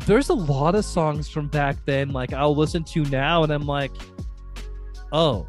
[0.06, 3.66] There's a lot of songs from back then, like I'll listen to now, and I'm
[3.66, 3.92] like,
[5.12, 5.46] oh,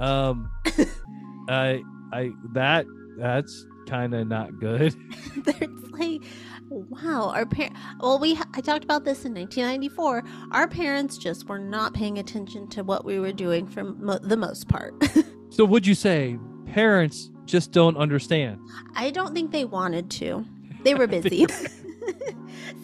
[0.00, 0.50] um,
[1.48, 4.94] I, I, that, that's kind of not good.
[5.46, 6.22] it's like,
[6.68, 7.78] wow, our parents.
[8.00, 10.24] Well, we I talked about this in 1994.
[10.52, 14.36] Our parents just were not paying attention to what we were doing for mo- the
[14.36, 14.94] most part.
[15.50, 18.60] so, would you say parents just don't understand?
[18.94, 20.44] I don't think they wanted to.
[20.82, 21.46] They were busy.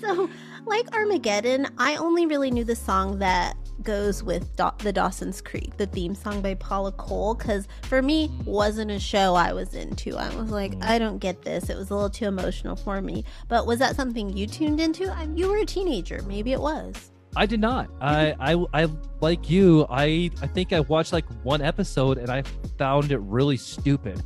[0.01, 0.31] so,
[0.67, 5.77] like Armageddon, I only really knew the song that goes with da- the Dawson's Creek,
[5.77, 10.17] the theme song by Paula Cole, because for me, wasn't a show I was into.
[10.17, 10.85] I was like, mm.
[10.85, 11.71] I don't get this.
[11.71, 13.25] It was a little too emotional for me.
[13.49, 15.11] But was that something you tuned into?
[15.11, 16.23] I, you were a teenager.
[16.27, 17.11] Maybe it was.
[17.37, 17.89] I did not.
[18.01, 18.89] I, I, I,
[19.21, 19.87] like you.
[19.89, 22.43] I, I think I watched like one episode and I
[22.77, 24.23] found it really stupid.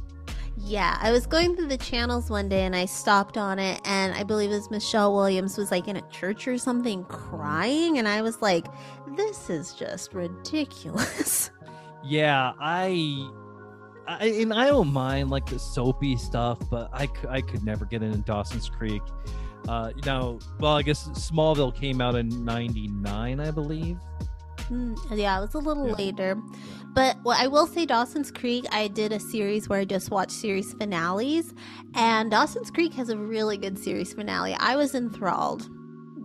[0.66, 4.14] Yeah, I was going through the channels one day and I stopped on it, and
[4.14, 8.08] I believe it was Michelle Williams was like in a church or something crying, and
[8.08, 8.66] I was like,
[9.14, 11.50] this is just ridiculous.
[12.06, 13.30] Yeah, I.
[14.06, 18.02] I, and I don't mind like the soapy stuff, but I, I could never get
[18.02, 19.00] into Dawson's Creek.
[19.66, 23.96] Uh, you know, well, I guess Smallville came out in '99, I believe.
[24.70, 25.94] Mm, yeah, it was a little yeah.
[25.94, 26.42] later.
[26.94, 30.30] But well, I will say Dawson's Creek, I did a series where I just watched
[30.30, 31.52] series finales,
[31.94, 34.54] and Dawson's Creek has a really good series finale.
[34.60, 35.68] I was enthralled.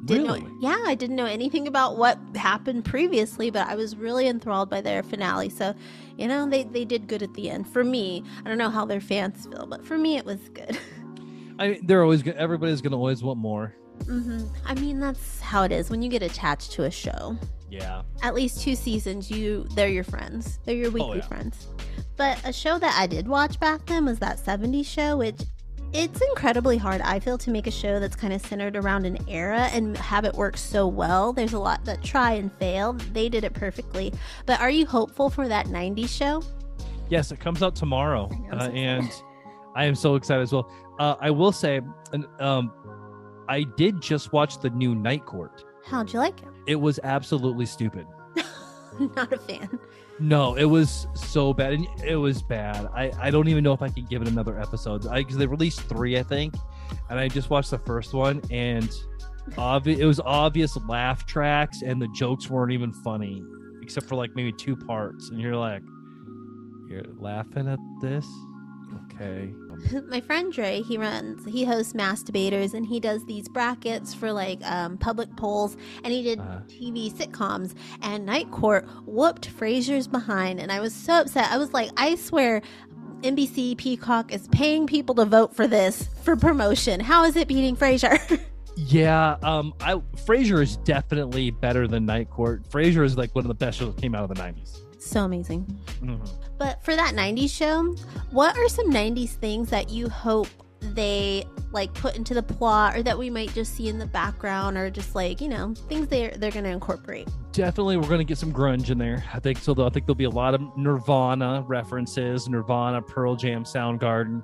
[0.05, 0.41] Didn't really?
[0.41, 4.69] Know, yeah, I didn't know anything about what happened previously, but I was really enthralled
[4.69, 5.49] by their finale.
[5.49, 5.73] So,
[6.17, 7.67] you know, they, they did good at the end.
[7.67, 10.77] For me, I don't know how their fans feel, but for me, it was good.
[11.59, 12.35] I mean, they're always good.
[12.35, 13.75] everybody's gonna always want more.
[14.03, 14.47] Mm-hmm.
[14.65, 17.37] I mean, that's how it is when you get attached to a show.
[17.69, 18.03] Yeah.
[18.23, 20.59] At least two seasons, you they're your friends.
[20.65, 21.27] They're your oh, weekly oh, yeah.
[21.27, 21.67] friends.
[22.17, 25.39] But a show that I did watch back then was that 70s show, which
[25.93, 29.17] it's incredibly hard, I feel, to make a show that's kind of centered around an
[29.27, 31.33] era and have it work so well.
[31.33, 32.93] There's a lot that try and fail.
[33.13, 34.13] They did it perfectly.
[34.45, 36.43] But are you hopeful for that 90s show?
[37.09, 38.29] Yes, it comes out tomorrow.
[38.51, 39.09] Uh, and
[39.75, 40.71] I am so excited as well.
[40.99, 41.81] Uh, I will say,
[42.39, 42.71] um,
[43.47, 45.63] I did just watch the new Night Court.
[45.85, 46.49] How'd you like it?
[46.69, 48.05] It was absolutely stupid.
[48.99, 49.79] Not a fan.
[50.19, 51.73] No, it was so bad.
[51.73, 52.87] And it was bad.
[52.93, 55.11] I, I don't even know if I can give it another episode.
[55.11, 56.53] Because they released three, I think.
[57.09, 58.87] And I just watched the first one and
[59.53, 63.43] obvi- it was obvious laugh tracks and the jokes weren't even funny.
[63.81, 65.29] Except for like maybe two parts.
[65.31, 65.81] And you're like,
[66.87, 68.27] you're laughing at this?
[69.05, 69.51] Okay.
[70.07, 74.63] My friend Dre, he runs, he hosts Mass-Debaters, and he does these brackets for like
[74.65, 77.75] um, public polls, and he did uh, TV sitcoms.
[78.01, 81.51] And Night Court whooped Frasier's behind, and I was so upset.
[81.51, 82.61] I was like, I swear.
[83.21, 87.01] NBC Peacock is paying people to vote for this for promotion.
[87.01, 88.39] How is it beating Frasier?
[88.85, 92.63] Yeah, um, I Frasier is definitely better than Night Court.
[92.69, 94.79] Frasier is like one of the best shows that came out of the '90s.
[94.99, 95.65] So amazing.
[96.01, 96.25] Mm-hmm.
[96.57, 97.95] But for that 90s show,
[98.31, 100.47] what are some 90s things that you hope
[100.81, 104.77] they like put into the plot or that we might just see in the background
[104.77, 107.27] or just like, you know, things they're they're gonna incorporate?
[107.51, 109.23] Definitely we're gonna get some grunge in there.
[109.33, 113.63] I think so I think there'll be a lot of Nirvana references, Nirvana, Pearl Jam,
[113.63, 114.43] Soundgarden.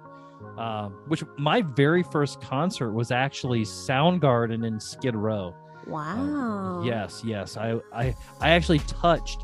[0.57, 5.53] Uh, which my very first concert was actually Soundgarden in Skid Row.
[5.87, 6.79] Wow.
[6.79, 7.57] Uh, yes, yes.
[7.57, 9.39] I, I I actually touched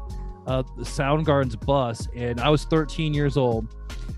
[0.52, 3.74] uh, Soundgarden's bus, and I was 13 years old.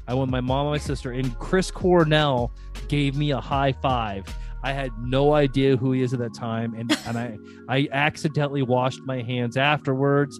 [0.07, 2.51] I went with my mom and my sister, and Chris Cornell
[2.87, 4.25] gave me a high five.
[4.63, 7.37] I had no idea who he is at that time, and, and I
[7.69, 10.39] I accidentally washed my hands afterwards.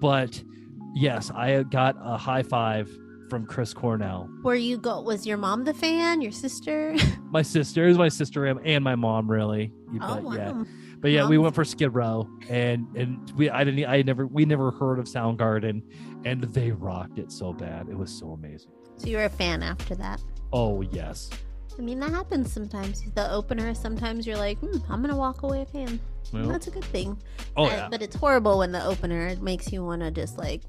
[0.00, 0.42] But
[0.94, 2.88] yes, I got a high five
[3.28, 4.28] from Chris Cornell.
[4.42, 5.00] Where you go?
[5.00, 6.20] Was your mom the fan?
[6.20, 6.94] Your sister?
[7.30, 9.72] my sister is my sister and my mom, really.
[10.00, 10.34] oh, wow.
[10.34, 10.64] Yeah
[11.02, 14.26] But yeah, we Um, went for Skid Row, and and we I didn't I never
[14.26, 15.82] we never heard of Soundgarden,
[16.24, 17.88] and they rocked it so bad.
[17.88, 18.70] It was so amazing.
[18.96, 20.22] So you were a fan after that.
[20.52, 21.28] Oh yes,
[21.78, 23.02] I mean, that happens sometimes.
[23.14, 25.98] The opener, sometimes you're like, hmm, I'm gonna walk away a fan.
[26.32, 27.16] Well, That's a good thing.
[27.56, 30.62] oh yeah, But it's horrible when the opener makes you want to just like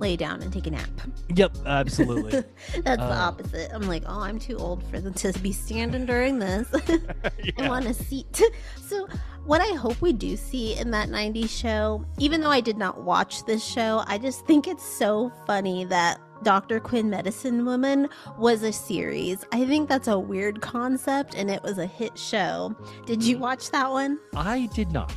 [0.00, 0.88] lay down and take a nap.
[1.34, 2.32] yep, absolutely.
[2.82, 3.28] That's the Uh.
[3.28, 3.70] opposite.
[3.72, 6.68] I'm like, oh, I'm too old for them to be standing during this.
[7.58, 8.42] I want a seat.
[8.84, 9.06] So,
[9.44, 13.02] what I hope we do see in that 90s show, even though I did not
[13.04, 16.80] watch this show, I just think it's so funny that Dr.
[16.80, 19.44] Quinn Medicine Woman was a series.
[19.52, 22.74] I think that's a weird concept and it was a hit show.
[23.04, 24.18] Did you watch that one?
[24.34, 25.12] I did not.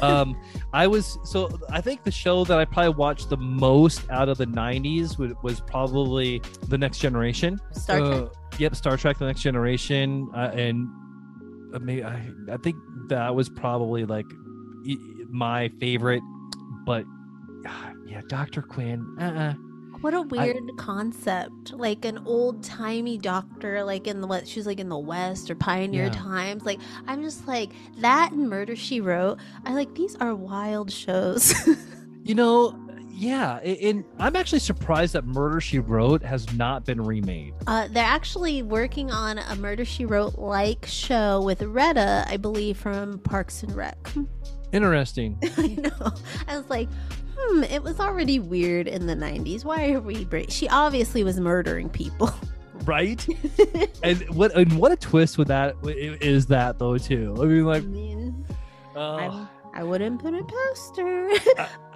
[0.00, 0.38] Um,
[0.72, 4.38] I was so I think the show that I probably watched the most out of
[4.38, 7.58] the '90s was, was probably The Next Generation.
[7.72, 8.12] Star Trek.
[8.12, 8.26] Uh,
[8.58, 10.88] yep, Star Trek: The Next Generation, uh, and
[11.74, 12.76] I mean, I, I think
[13.08, 14.26] that was probably like
[15.30, 16.22] my favorite.
[16.84, 17.04] But
[17.66, 19.16] ah, yeah, Doctor Quinn.
[19.20, 19.54] Uh-uh.
[20.00, 21.72] What a weird concept.
[21.72, 25.54] Like an old timey doctor, like in the what she's like in the West or
[25.56, 26.10] pioneer Yeah.
[26.10, 26.64] times.
[26.64, 29.38] Like I'm just like that and Murder She Wrote.
[29.64, 31.54] I like these are wild shows.
[32.24, 32.78] You know,
[33.10, 37.54] yeah, and I'm actually surprised that Murder She Wrote has not been remade.
[37.66, 42.76] uh, they're actually working on a Murder She Wrote like show with Retta, I believe,
[42.76, 43.96] from Parks and Rec.
[44.72, 45.38] Interesting.
[45.56, 46.12] I know.
[46.46, 46.88] I was like,
[47.48, 49.64] hmm, it was already weird in the 90s.
[49.64, 50.26] Why are we?
[50.48, 52.32] She obviously was murdering people.
[52.84, 53.26] right
[54.04, 57.64] and what and what a twist with that is that though too i mean I
[57.64, 58.46] like mean,
[58.94, 61.30] uh, I, I wouldn't put it past her.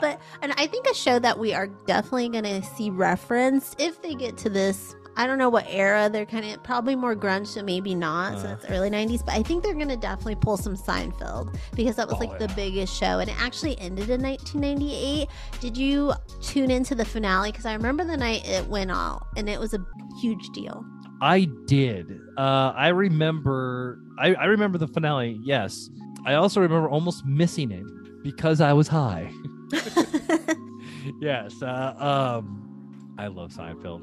[0.00, 4.14] But and I think a show that we are definitely gonna see referenced if they
[4.14, 4.96] get to this.
[5.16, 8.38] I don't know what era they're kind of probably more grunge, so maybe not.
[8.38, 8.48] so Uh.
[8.48, 12.16] that's early '90s, but I think they're gonna definitely pull some Seinfeld because that was
[12.16, 15.28] Oh, like the biggest show, and it actually ended in 1998.
[15.60, 17.50] Did you tune into the finale?
[17.52, 19.84] Because I remember the night it went out, and it was a
[20.20, 20.84] huge deal.
[21.20, 25.88] i did uh i remember I, I remember the finale yes
[26.26, 27.86] i also remember almost missing it
[28.24, 29.30] because i was high
[31.20, 34.02] yes uh um i love seinfeld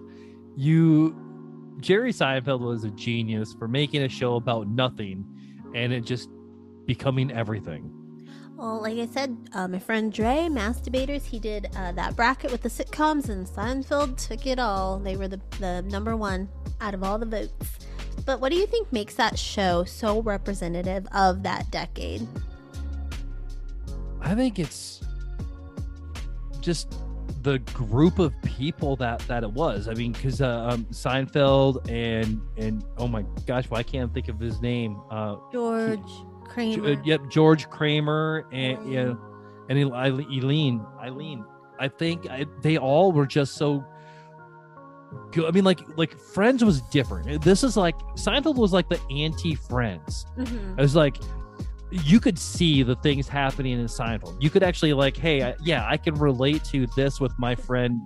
[0.59, 1.15] you
[1.79, 5.23] jerry seinfeld was a genius for making a show about nothing
[5.73, 6.29] and it just
[6.85, 7.89] becoming everything
[8.57, 12.61] Well, like I said, uh, my friend Dre, Mass-Debaters, he did uh, that bracket with
[12.61, 14.99] the sitcoms, and Seinfeld took it all.
[14.99, 16.49] They were the, the number one
[16.81, 17.53] out of all the votes.
[18.25, 22.27] But what do you think makes that show so representative of that decade?
[24.19, 24.99] I think it's
[26.59, 26.93] just
[27.41, 29.87] the group of people that that it was.
[29.87, 34.27] I mean, because uh, um, Seinfeld and and oh my gosh, why can't I think
[34.27, 34.99] of his name?
[35.09, 36.87] Uh, George Ge- Kramer.
[36.91, 39.13] uh, yep, George Kramer and yeah,
[39.69, 40.85] and Eileen.
[41.01, 41.45] Eileen.
[41.79, 43.85] I think I, they all were just so
[45.31, 45.45] good.
[45.45, 47.41] I mean, like like Friends was different.
[47.41, 50.25] This is like Seinfeld was like the anti Friends.
[50.37, 50.77] Mhm.
[50.77, 51.17] It was like
[51.91, 54.41] you could see the things happening in Seinfeld.
[54.41, 57.99] You could actually like, hey, I, yeah, I can relate to this with my friend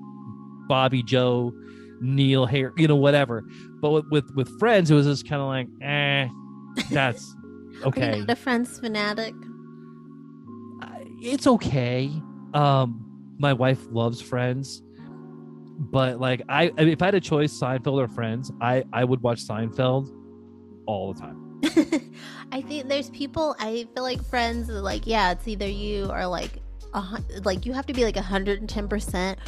[0.68, 1.54] Bobby Joe,
[2.00, 3.44] Neil Hair, you know, whatever.
[3.82, 6.28] But with with, with friends, it was just kind of like, eh,
[6.92, 7.36] that's
[7.84, 8.24] okay.
[8.28, 9.34] a Friends fanatic?
[11.26, 12.12] It's okay.
[12.54, 14.82] Um, my wife loves Friends,
[15.80, 19.04] but like, I I mean, if I had a choice, Seinfeld or Friends, I I
[19.04, 20.10] would watch Seinfeld
[20.86, 21.53] all the time.
[22.52, 23.56] I think there's people.
[23.60, 26.62] I feel like friends like, yeah, it's either you or like,
[26.94, 29.40] hun- like you have to be like hundred and ten percent,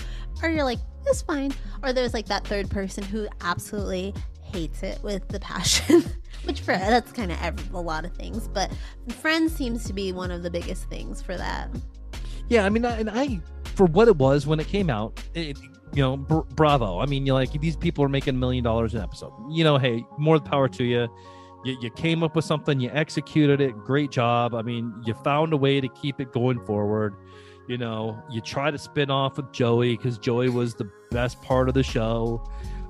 [0.42, 1.54] or you're like, it's fine.
[1.84, 6.04] Or there's like that third person who absolutely hates it with the passion.
[6.46, 8.72] Which for that's kind of a lot of things, but
[9.20, 11.70] Friends seems to be one of the biggest things for that.
[12.50, 13.40] Yeah, I mean, I- and I
[13.76, 15.58] for what it was when it came out, it,
[15.94, 17.00] you know, br- bravo.
[17.00, 19.34] I mean, you're like these people are making a million dollars an episode.
[19.50, 21.08] You know, hey, more power to you.
[21.66, 21.78] You.
[21.82, 24.54] You came up with something, you executed it, great job.
[24.54, 27.16] I mean, you found a way to keep it going forward.
[27.68, 31.68] You know, you try to spin off with Joey because Joey was the best part
[31.68, 32.44] of the show.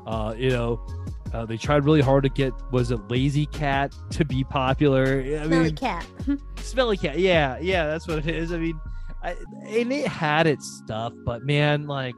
[0.06, 0.86] Uh, you know,
[1.34, 5.22] uh, they tried really hard to get was it Lazy Cat to be popular.
[5.22, 6.06] I Smelly mean, cat.
[6.58, 7.20] Smelly cat.
[7.20, 8.52] Yeah, yeah, that's what it is.
[8.52, 8.80] I mean,
[9.24, 9.36] I,
[9.68, 12.16] and it had its stuff, but man, like,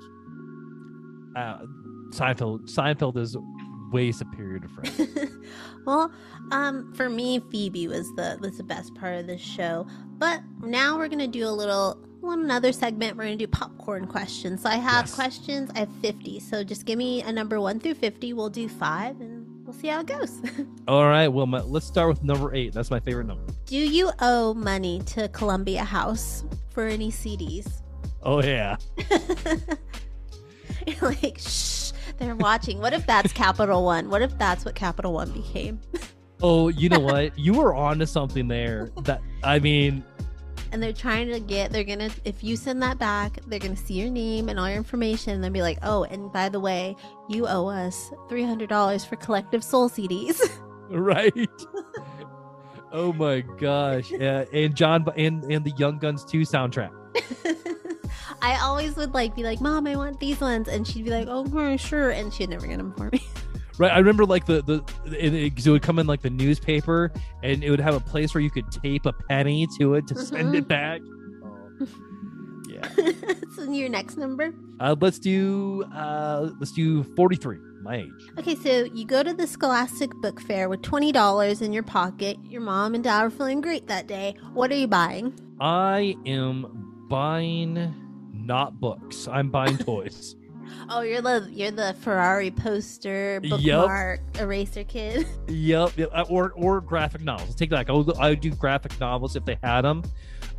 [1.35, 1.59] uh,
[2.09, 3.37] Seinfeld, Seinfeld is
[3.91, 4.99] way superior to Friends.
[5.87, 6.11] well,
[6.51, 9.87] um, for me, Phoebe was the was the best part of the show.
[10.19, 13.15] But now we're gonna do a little one another segment.
[13.17, 14.61] We're gonna do popcorn questions.
[14.63, 15.15] So I have Yes.
[15.15, 15.71] questions.
[15.75, 16.39] I have fifty.
[16.39, 18.33] So just give me a number one through fifty.
[18.33, 20.41] We'll do five, and we'll see how it goes.
[20.87, 21.27] All right.
[21.29, 22.73] Well, my, let's start with number eight.
[22.73, 23.43] That's my favorite number.
[23.65, 27.81] Do you owe money to Columbia House for any CDs?
[28.23, 28.75] Oh yeah.
[31.01, 31.76] Like, shh,
[32.17, 32.79] they're watching.
[32.79, 34.09] What if that's Capital One?
[34.09, 35.79] What if that's what Capital One became?
[36.41, 37.37] Oh, you know what?
[37.37, 38.91] you were on to something there.
[39.03, 40.03] That I mean,
[40.71, 43.93] and they're trying to get they're gonna if you send that back they're gonna see
[43.93, 46.95] your name and all your information and they'll be like oh and by the way
[47.29, 50.41] you owe us $300 for collective soul cds
[50.89, 51.33] right.
[52.91, 54.11] oh my gosh.
[54.11, 56.91] Yeah, and John and and the Young Guns 2 soundtrack.
[58.41, 61.27] i always would like be like mom i want these ones and she'd be like
[61.29, 63.21] oh sure and she'd never get them for me
[63.79, 63.91] Right.
[63.91, 64.83] I remember like the the
[65.15, 67.11] it, it would come in like the newspaper
[67.43, 70.15] and it would have a place where you could tape a penny to it to
[70.15, 70.99] send it back.
[71.43, 71.87] Oh.
[72.67, 72.89] Yeah.
[73.55, 78.09] so your next number Uh, let's do uh let's do 43, my age.
[78.39, 82.61] okay so you go to the scholastic book fair with $20 in your pocket your
[82.61, 87.93] mom and dad are feeling great that day what are you buying I am buying
[88.47, 89.27] not books.
[89.27, 90.35] I'm buying toys.
[90.89, 93.59] oh you're the you're the ferrari poster Yup.
[93.81, 97.55] bookmark eraser kid Yep, yep, uh, or or graphic novels.
[97.55, 97.87] Take that.
[97.87, 97.89] back.
[97.89, 100.03] I would, I would do graphic novels if they had them.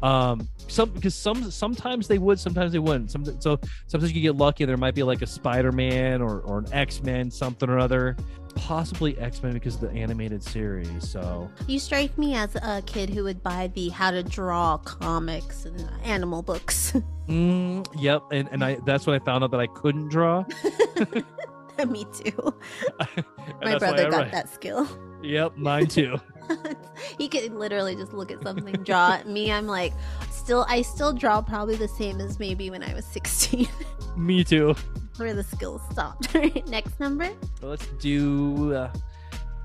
[0.03, 3.11] Um, some because some sometimes they would, sometimes they wouldn't.
[3.11, 4.64] Some so sometimes you get lucky.
[4.64, 8.16] There might be like a Spider Man or or an X Men something or other.
[8.55, 11.09] Possibly X Men because of the animated series.
[11.09, 15.64] So You strike me as a kid who would buy the how to draw comics
[15.64, 16.92] and animal books.
[17.28, 20.44] mm, yep, and and I that's when I found out that I couldn't draw.
[21.88, 22.55] me too.
[23.62, 24.32] My brother got write.
[24.32, 24.88] that skill.
[25.22, 26.18] Yep, mine too.
[27.18, 29.26] He could literally just look at something, draw it.
[29.26, 29.92] Me, I'm like,
[30.30, 33.68] still, I still draw probably the same as maybe when I was 16,
[34.16, 34.74] Me too.
[35.16, 36.34] where the skills stopped.
[36.68, 37.30] Next number.
[37.62, 38.92] Let's do uh,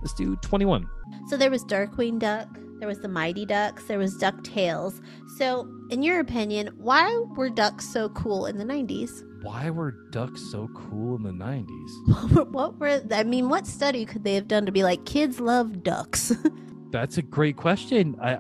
[0.02, 0.88] let's do twenty one.
[1.30, 2.48] So there was Darkwing Duck,
[2.80, 5.02] there was the Mighty Ducks, there was DuckTales.
[5.38, 9.24] So, in your opinion, why were ducks so cool in the 90s?
[9.42, 11.92] Why were ducks so cool in the nineties?
[12.52, 15.82] what were I mean, what study could they have done to be like kids love
[15.84, 16.32] ducks?
[16.94, 18.16] That's a great question.
[18.22, 18.36] I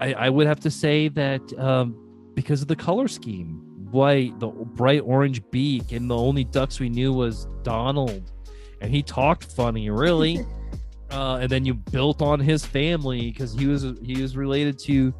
[0.00, 1.96] I, I, I would have to say that um,
[2.34, 3.62] because of the color scheme,
[3.92, 8.32] white, the bright orange beak, and the only ducks we knew was Donald,
[8.80, 10.44] and he talked funny, really.
[11.10, 15.14] uh, and then you built on his family because he was he was related to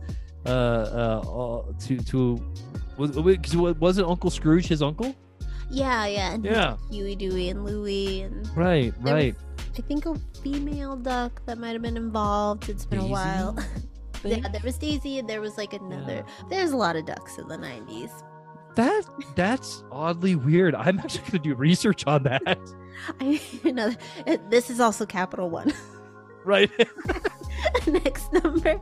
[0.44, 2.52] uh, uh, uh to to
[2.96, 5.14] was because wasn't Uncle Scrooge his uncle?
[5.70, 6.34] yeah, yeah.
[6.34, 6.76] and Yeah.
[6.90, 9.36] Huey, Dewey, and Louie, and Right, right.
[9.78, 12.68] I think a female duck that might have been involved.
[12.68, 13.56] It's been a while.
[14.24, 16.24] Yeah, there was Daisy, and there was like another.
[16.50, 18.10] There's a lot of ducks in the 90s.
[18.74, 19.04] That
[19.36, 20.74] that's oddly weird.
[20.74, 22.42] I'm actually gonna do research on that.
[23.20, 23.94] I, you know,
[24.26, 25.72] it- this is also Capital One.
[26.44, 26.68] Right.
[27.86, 28.80] Next number.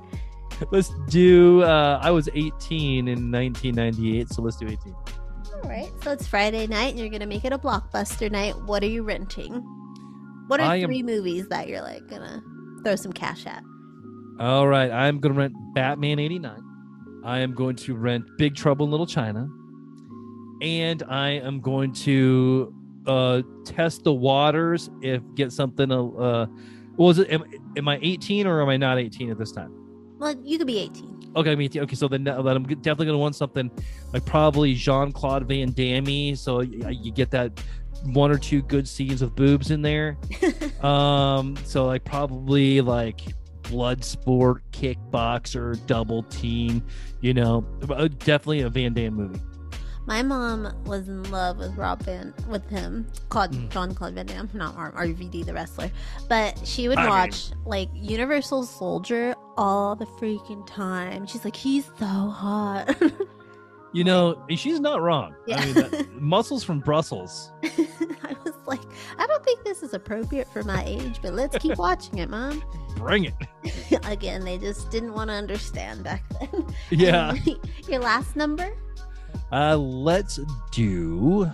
[0.71, 4.95] let's do uh I was 18 in 1998, so let's do 18.
[4.95, 8.59] All right, so it's Friday night, and you're gonna make it a blockbuster night.
[8.63, 9.63] What are you renting?
[10.47, 12.43] What are I am- three movies that you're like gonna
[12.85, 13.63] throw some cash at?
[14.39, 16.63] All right, I'm gonna rent Batman 89.
[17.25, 19.49] I am going to rent Big Trouble in Little China.
[20.63, 22.73] And I am going to
[23.07, 26.47] uh test the waters if get something uh uh,
[26.97, 27.45] was it am,
[27.77, 29.73] am I 18 or am I not 18 at this time?
[30.19, 31.33] Well, you could be 18.
[31.37, 31.81] Okay, me too.
[31.83, 33.71] Okay, so then, then I'm definitely gonna want something
[34.15, 36.35] like probably Jean Claude Van Damme.
[36.37, 37.63] So you, you get that
[38.05, 40.17] one or two good scenes with boobs in there.
[40.83, 43.21] um, so like probably like
[43.63, 46.85] Bloodsport, Kickboxer, Double Team.
[47.21, 49.41] You know, uh, definitely a Van Damme movie.
[50.07, 53.71] My mom was in love with Rob Van with him, Claude Mm.
[53.71, 55.91] John Claude Van Damme, not R- RVD the wrestler,
[56.29, 61.27] but she would I mean- watch like Universal Soldier all the freaking time.
[61.27, 62.95] She's like, he's so hot.
[63.97, 65.35] You know, she's not wrong.
[65.47, 65.57] Yeah.
[65.57, 67.51] I mean, that, muscles from Brussels.
[67.65, 68.83] I was like,
[69.19, 72.63] I don't think this is appropriate for my age, but let's keep watching it, mom.
[72.97, 73.33] Bring it.
[74.05, 76.67] Again, they just didn't want to understand back then.
[76.91, 77.37] Yeah.
[77.89, 78.77] Your last number?
[79.51, 80.41] Uh, let's
[80.73, 81.51] do.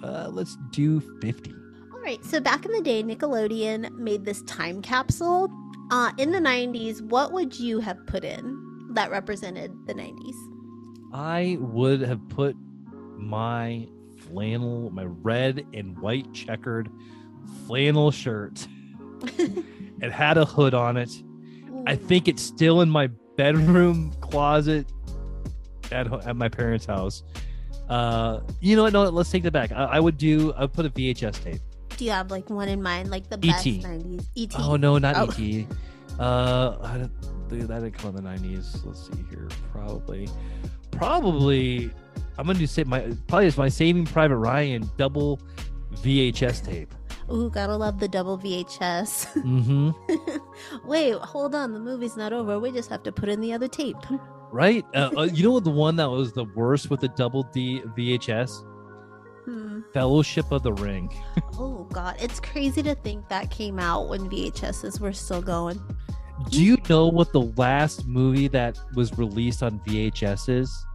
[0.00, 1.52] Uh, let's do 50.
[1.92, 2.24] All right.
[2.24, 5.50] So back in the day, Nickelodeon made this time capsule.
[5.90, 10.36] Uh, in the 90s, what would you have put in that represented the 90s?
[11.14, 12.56] I would have put
[13.16, 13.86] my
[14.18, 16.90] flannel, my red and white checkered
[17.66, 18.66] flannel shirt.
[19.38, 21.10] it had a hood on it.
[21.86, 23.06] I think it's still in my
[23.36, 24.90] bedroom closet
[25.92, 27.22] at, at my parents' house.
[27.88, 28.92] Uh, you know what?
[28.92, 29.70] No, let's take that back.
[29.70, 30.52] I, I would do.
[30.54, 31.60] I would put a VHS tape.
[31.96, 33.48] do you have like one in mind, like the E.T..
[33.48, 34.26] best '90s?
[34.34, 34.56] E.T.
[34.58, 35.30] Oh no, not Oh.
[35.38, 35.66] ET.
[36.18, 37.08] Uh, I
[37.50, 38.82] that didn't come in the nineties.
[38.84, 39.48] Let's see here.
[39.70, 40.28] Probably,
[40.96, 41.90] probably.
[42.36, 45.40] I'm gonna do say my probably is my Saving Private Ryan double
[45.96, 46.94] VHS tape.
[47.32, 49.28] Ooh, gotta love the double VHS.
[49.44, 50.88] Mm-hmm.
[50.88, 51.72] Wait, hold on.
[51.72, 52.58] The movie's not over.
[52.58, 53.96] We just have to put in the other tape.
[54.50, 54.84] Right?
[54.94, 55.64] Uh, uh, you know what?
[55.64, 58.64] The one that was the worst with the double D VHS,
[59.44, 59.80] Hmm.
[59.92, 61.10] Fellowship of the Ring.
[61.58, 65.80] Oh God, it's crazy to think that came out when VHSs were still going.
[66.50, 70.86] Do you know what the last movie that was released on VHS is?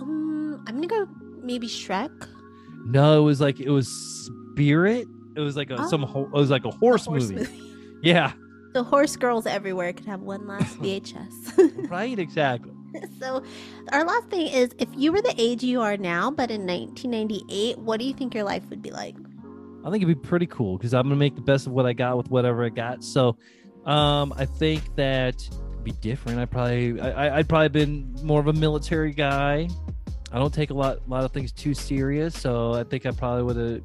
[0.00, 1.08] Um, I'm gonna go
[1.42, 2.10] maybe Shrek.
[2.86, 3.88] No, it was like it was
[4.54, 5.06] Spirit.
[5.36, 7.64] It was like a some ho- it was like a horse, The horse movie.
[8.02, 8.32] Yeah,
[8.74, 11.90] The horse girls everywhere could have one last VHS.
[11.90, 12.72] right, exactly.
[13.20, 13.42] so,
[13.92, 17.78] our last thing is if you were the age you are now, but in 1998,
[17.78, 19.16] what do you think your life would be like?
[19.84, 21.92] I think it'd be pretty cool because I'm gonna make the best of what I
[21.92, 23.02] got with whatever I got.
[23.02, 23.36] So,
[23.88, 25.48] um, I think that
[25.82, 26.38] be different.
[26.38, 29.68] I probably, I, I- I'd probably been more of a military guy.
[30.30, 32.38] I don't take a lot, lot of things too serious.
[32.38, 33.82] So I think I probably would have.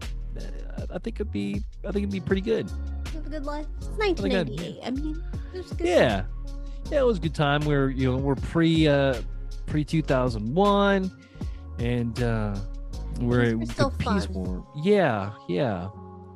[0.93, 2.69] I think it'd be, I think it'd be pretty good.
[3.13, 3.65] Have a good life.
[3.77, 3.87] It's
[4.19, 4.79] think I'd- 1998.
[4.85, 5.23] I mean,
[5.53, 5.87] it was a good.
[5.87, 6.23] Yeah,
[6.91, 7.61] yeah, it was a good time.
[7.61, 9.21] We're, you know, we're pre, uh,
[9.67, 11.11] pre 2001,
[11.79, 12.55] and uh,
[13.21, 14.33] we're, were still the peace fun.
[14.33, 14.67] war.
[14.83, 15.89] Yeah, yeah.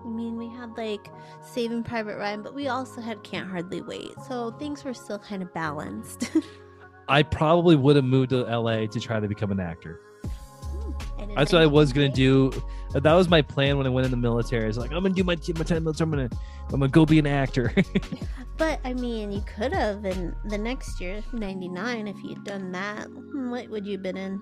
[0.07, 4.13] I mean, we had like Saving Private Ryan, but we also had Can't Hardly Wait.
[4.27, 6.31] So things were still kind of balanced.
[7.09, 9.99] I probably would have moved to LA to try to become an actor.
[11.19, 12.51] In That's what I was gonna do.
[12.93, 14.63] That was my plan when I went in the military.
[14.63, 16.05] I was like, I'm gonna do my my time in the military.
[16.05, 16.29] I'm gonna
[16.69, 17.73] I'm gonna go be an actor.
[18.57, 23.05] But I mean, you could have in the next year, 99, if you'd done that.
[23.05, 24.41] Hmm, What would you have been in?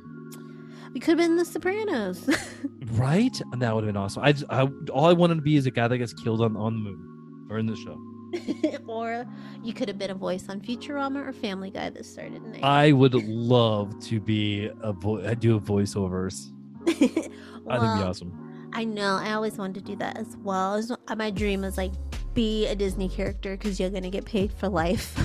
[0.95, 2.25] We could have been The Sopranos.
[2.93, 3.41] right?
[3.51, 4.23] And that would have been awesome.
[4.23, 4.61] I, just, I
[4.93, 7.51] all I wanted to be is a guy that gets killed on on the movie
[7.51, 8.79] or in the show.
[8.87, 9.25] or
[9.61, 12.93] you could have been a voice on Futurama or Family Guy that started in I
[12.93, 16.49] would love to be a vo- I do a voiceovers.
[16.87, 18.69] I think it'd be awesome.
[18.71, 19.17] I know.
[19.17, 20.77] I always wanted to do that as well.
[20.77, 21.91] Was- my dream was like
[22.33, 25.19] be a Disney character because you're gonna get paid for life.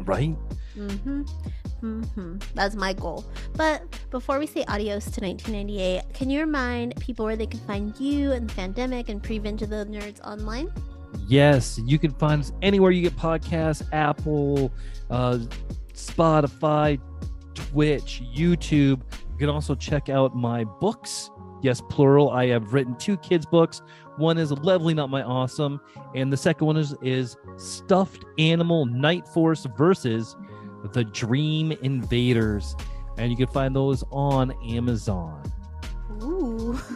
[0.00, 0.36] Right?
[0.76, 1.22] mm-hmm.
[1.86, 2.38] Mm-hmm.
[2.54, 3.24] That's my goal.
[3.54, 7.98] But before we say adios to 1998, can you remind people where they can find
[8.00, 10.72] you and the Fandemic and Prevenge of the Nerds online?
[11.28, 14.72] Yes, you can find us anywhere you get podcasts, Apple,
[15.10, 15.38] uh,
[15.92, 17.00] Spotify,
[17.54, 19.00] Twitch, YouTube.
[19.32, 21.30] You can also check out my books.
[21.62, 22.30] Yes, plural.
[22.30, 23.80] I have written two kids' books.
[24.16, 25.80] One is Lovely, Not My Awesome,
[26.14, 30.36] and the second one is, is Stuffed Animal Night Force versus
[30.92, 32.76] the Dream Invaders.
[33.18, 35.42] And you can find those on Amazon.
[36.22, 36.78] Ooh.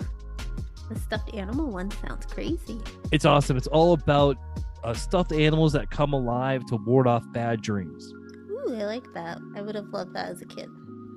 [0.91, 2.81] The stuffed animal one sounds crazy.
[3.13, 3.57] It's awesome.
[3.57, 4.37] It's all about
[4.83, 8.13] uh, stuffed animals that come alive to ward off bad dreams.
[8.51, 9.39] Ooh, I like that.
[9.55, 10.69] I would have loved that as a kid.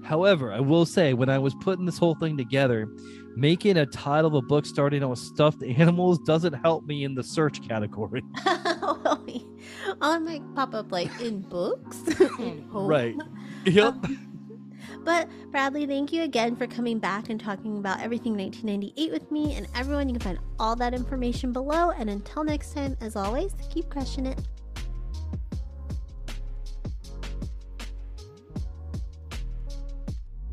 [0.03, 2.87] However, I will say, when I was putting this whole thing together,
[3.35, 7.15] making a title of a book starting out with stuffed animals doesn't help me in
[7.15, 8.21] the search category.
[10.01, 11.99] I might pop up like in books.
[12.39, 12.67] in.
[12.69, 13.15] Right.
[13.65, 13.93] Yep.
[13.93, 14.29] Um,
[15.05, 19.55] But Bradley, thank you again for coming back and talking about everything 1998 with me
[19.55, 20.09] and everyone.
[20.09, 21.91] You can find all that information below.
[21.91, 24.39] And until next time, as always, keep crushing it.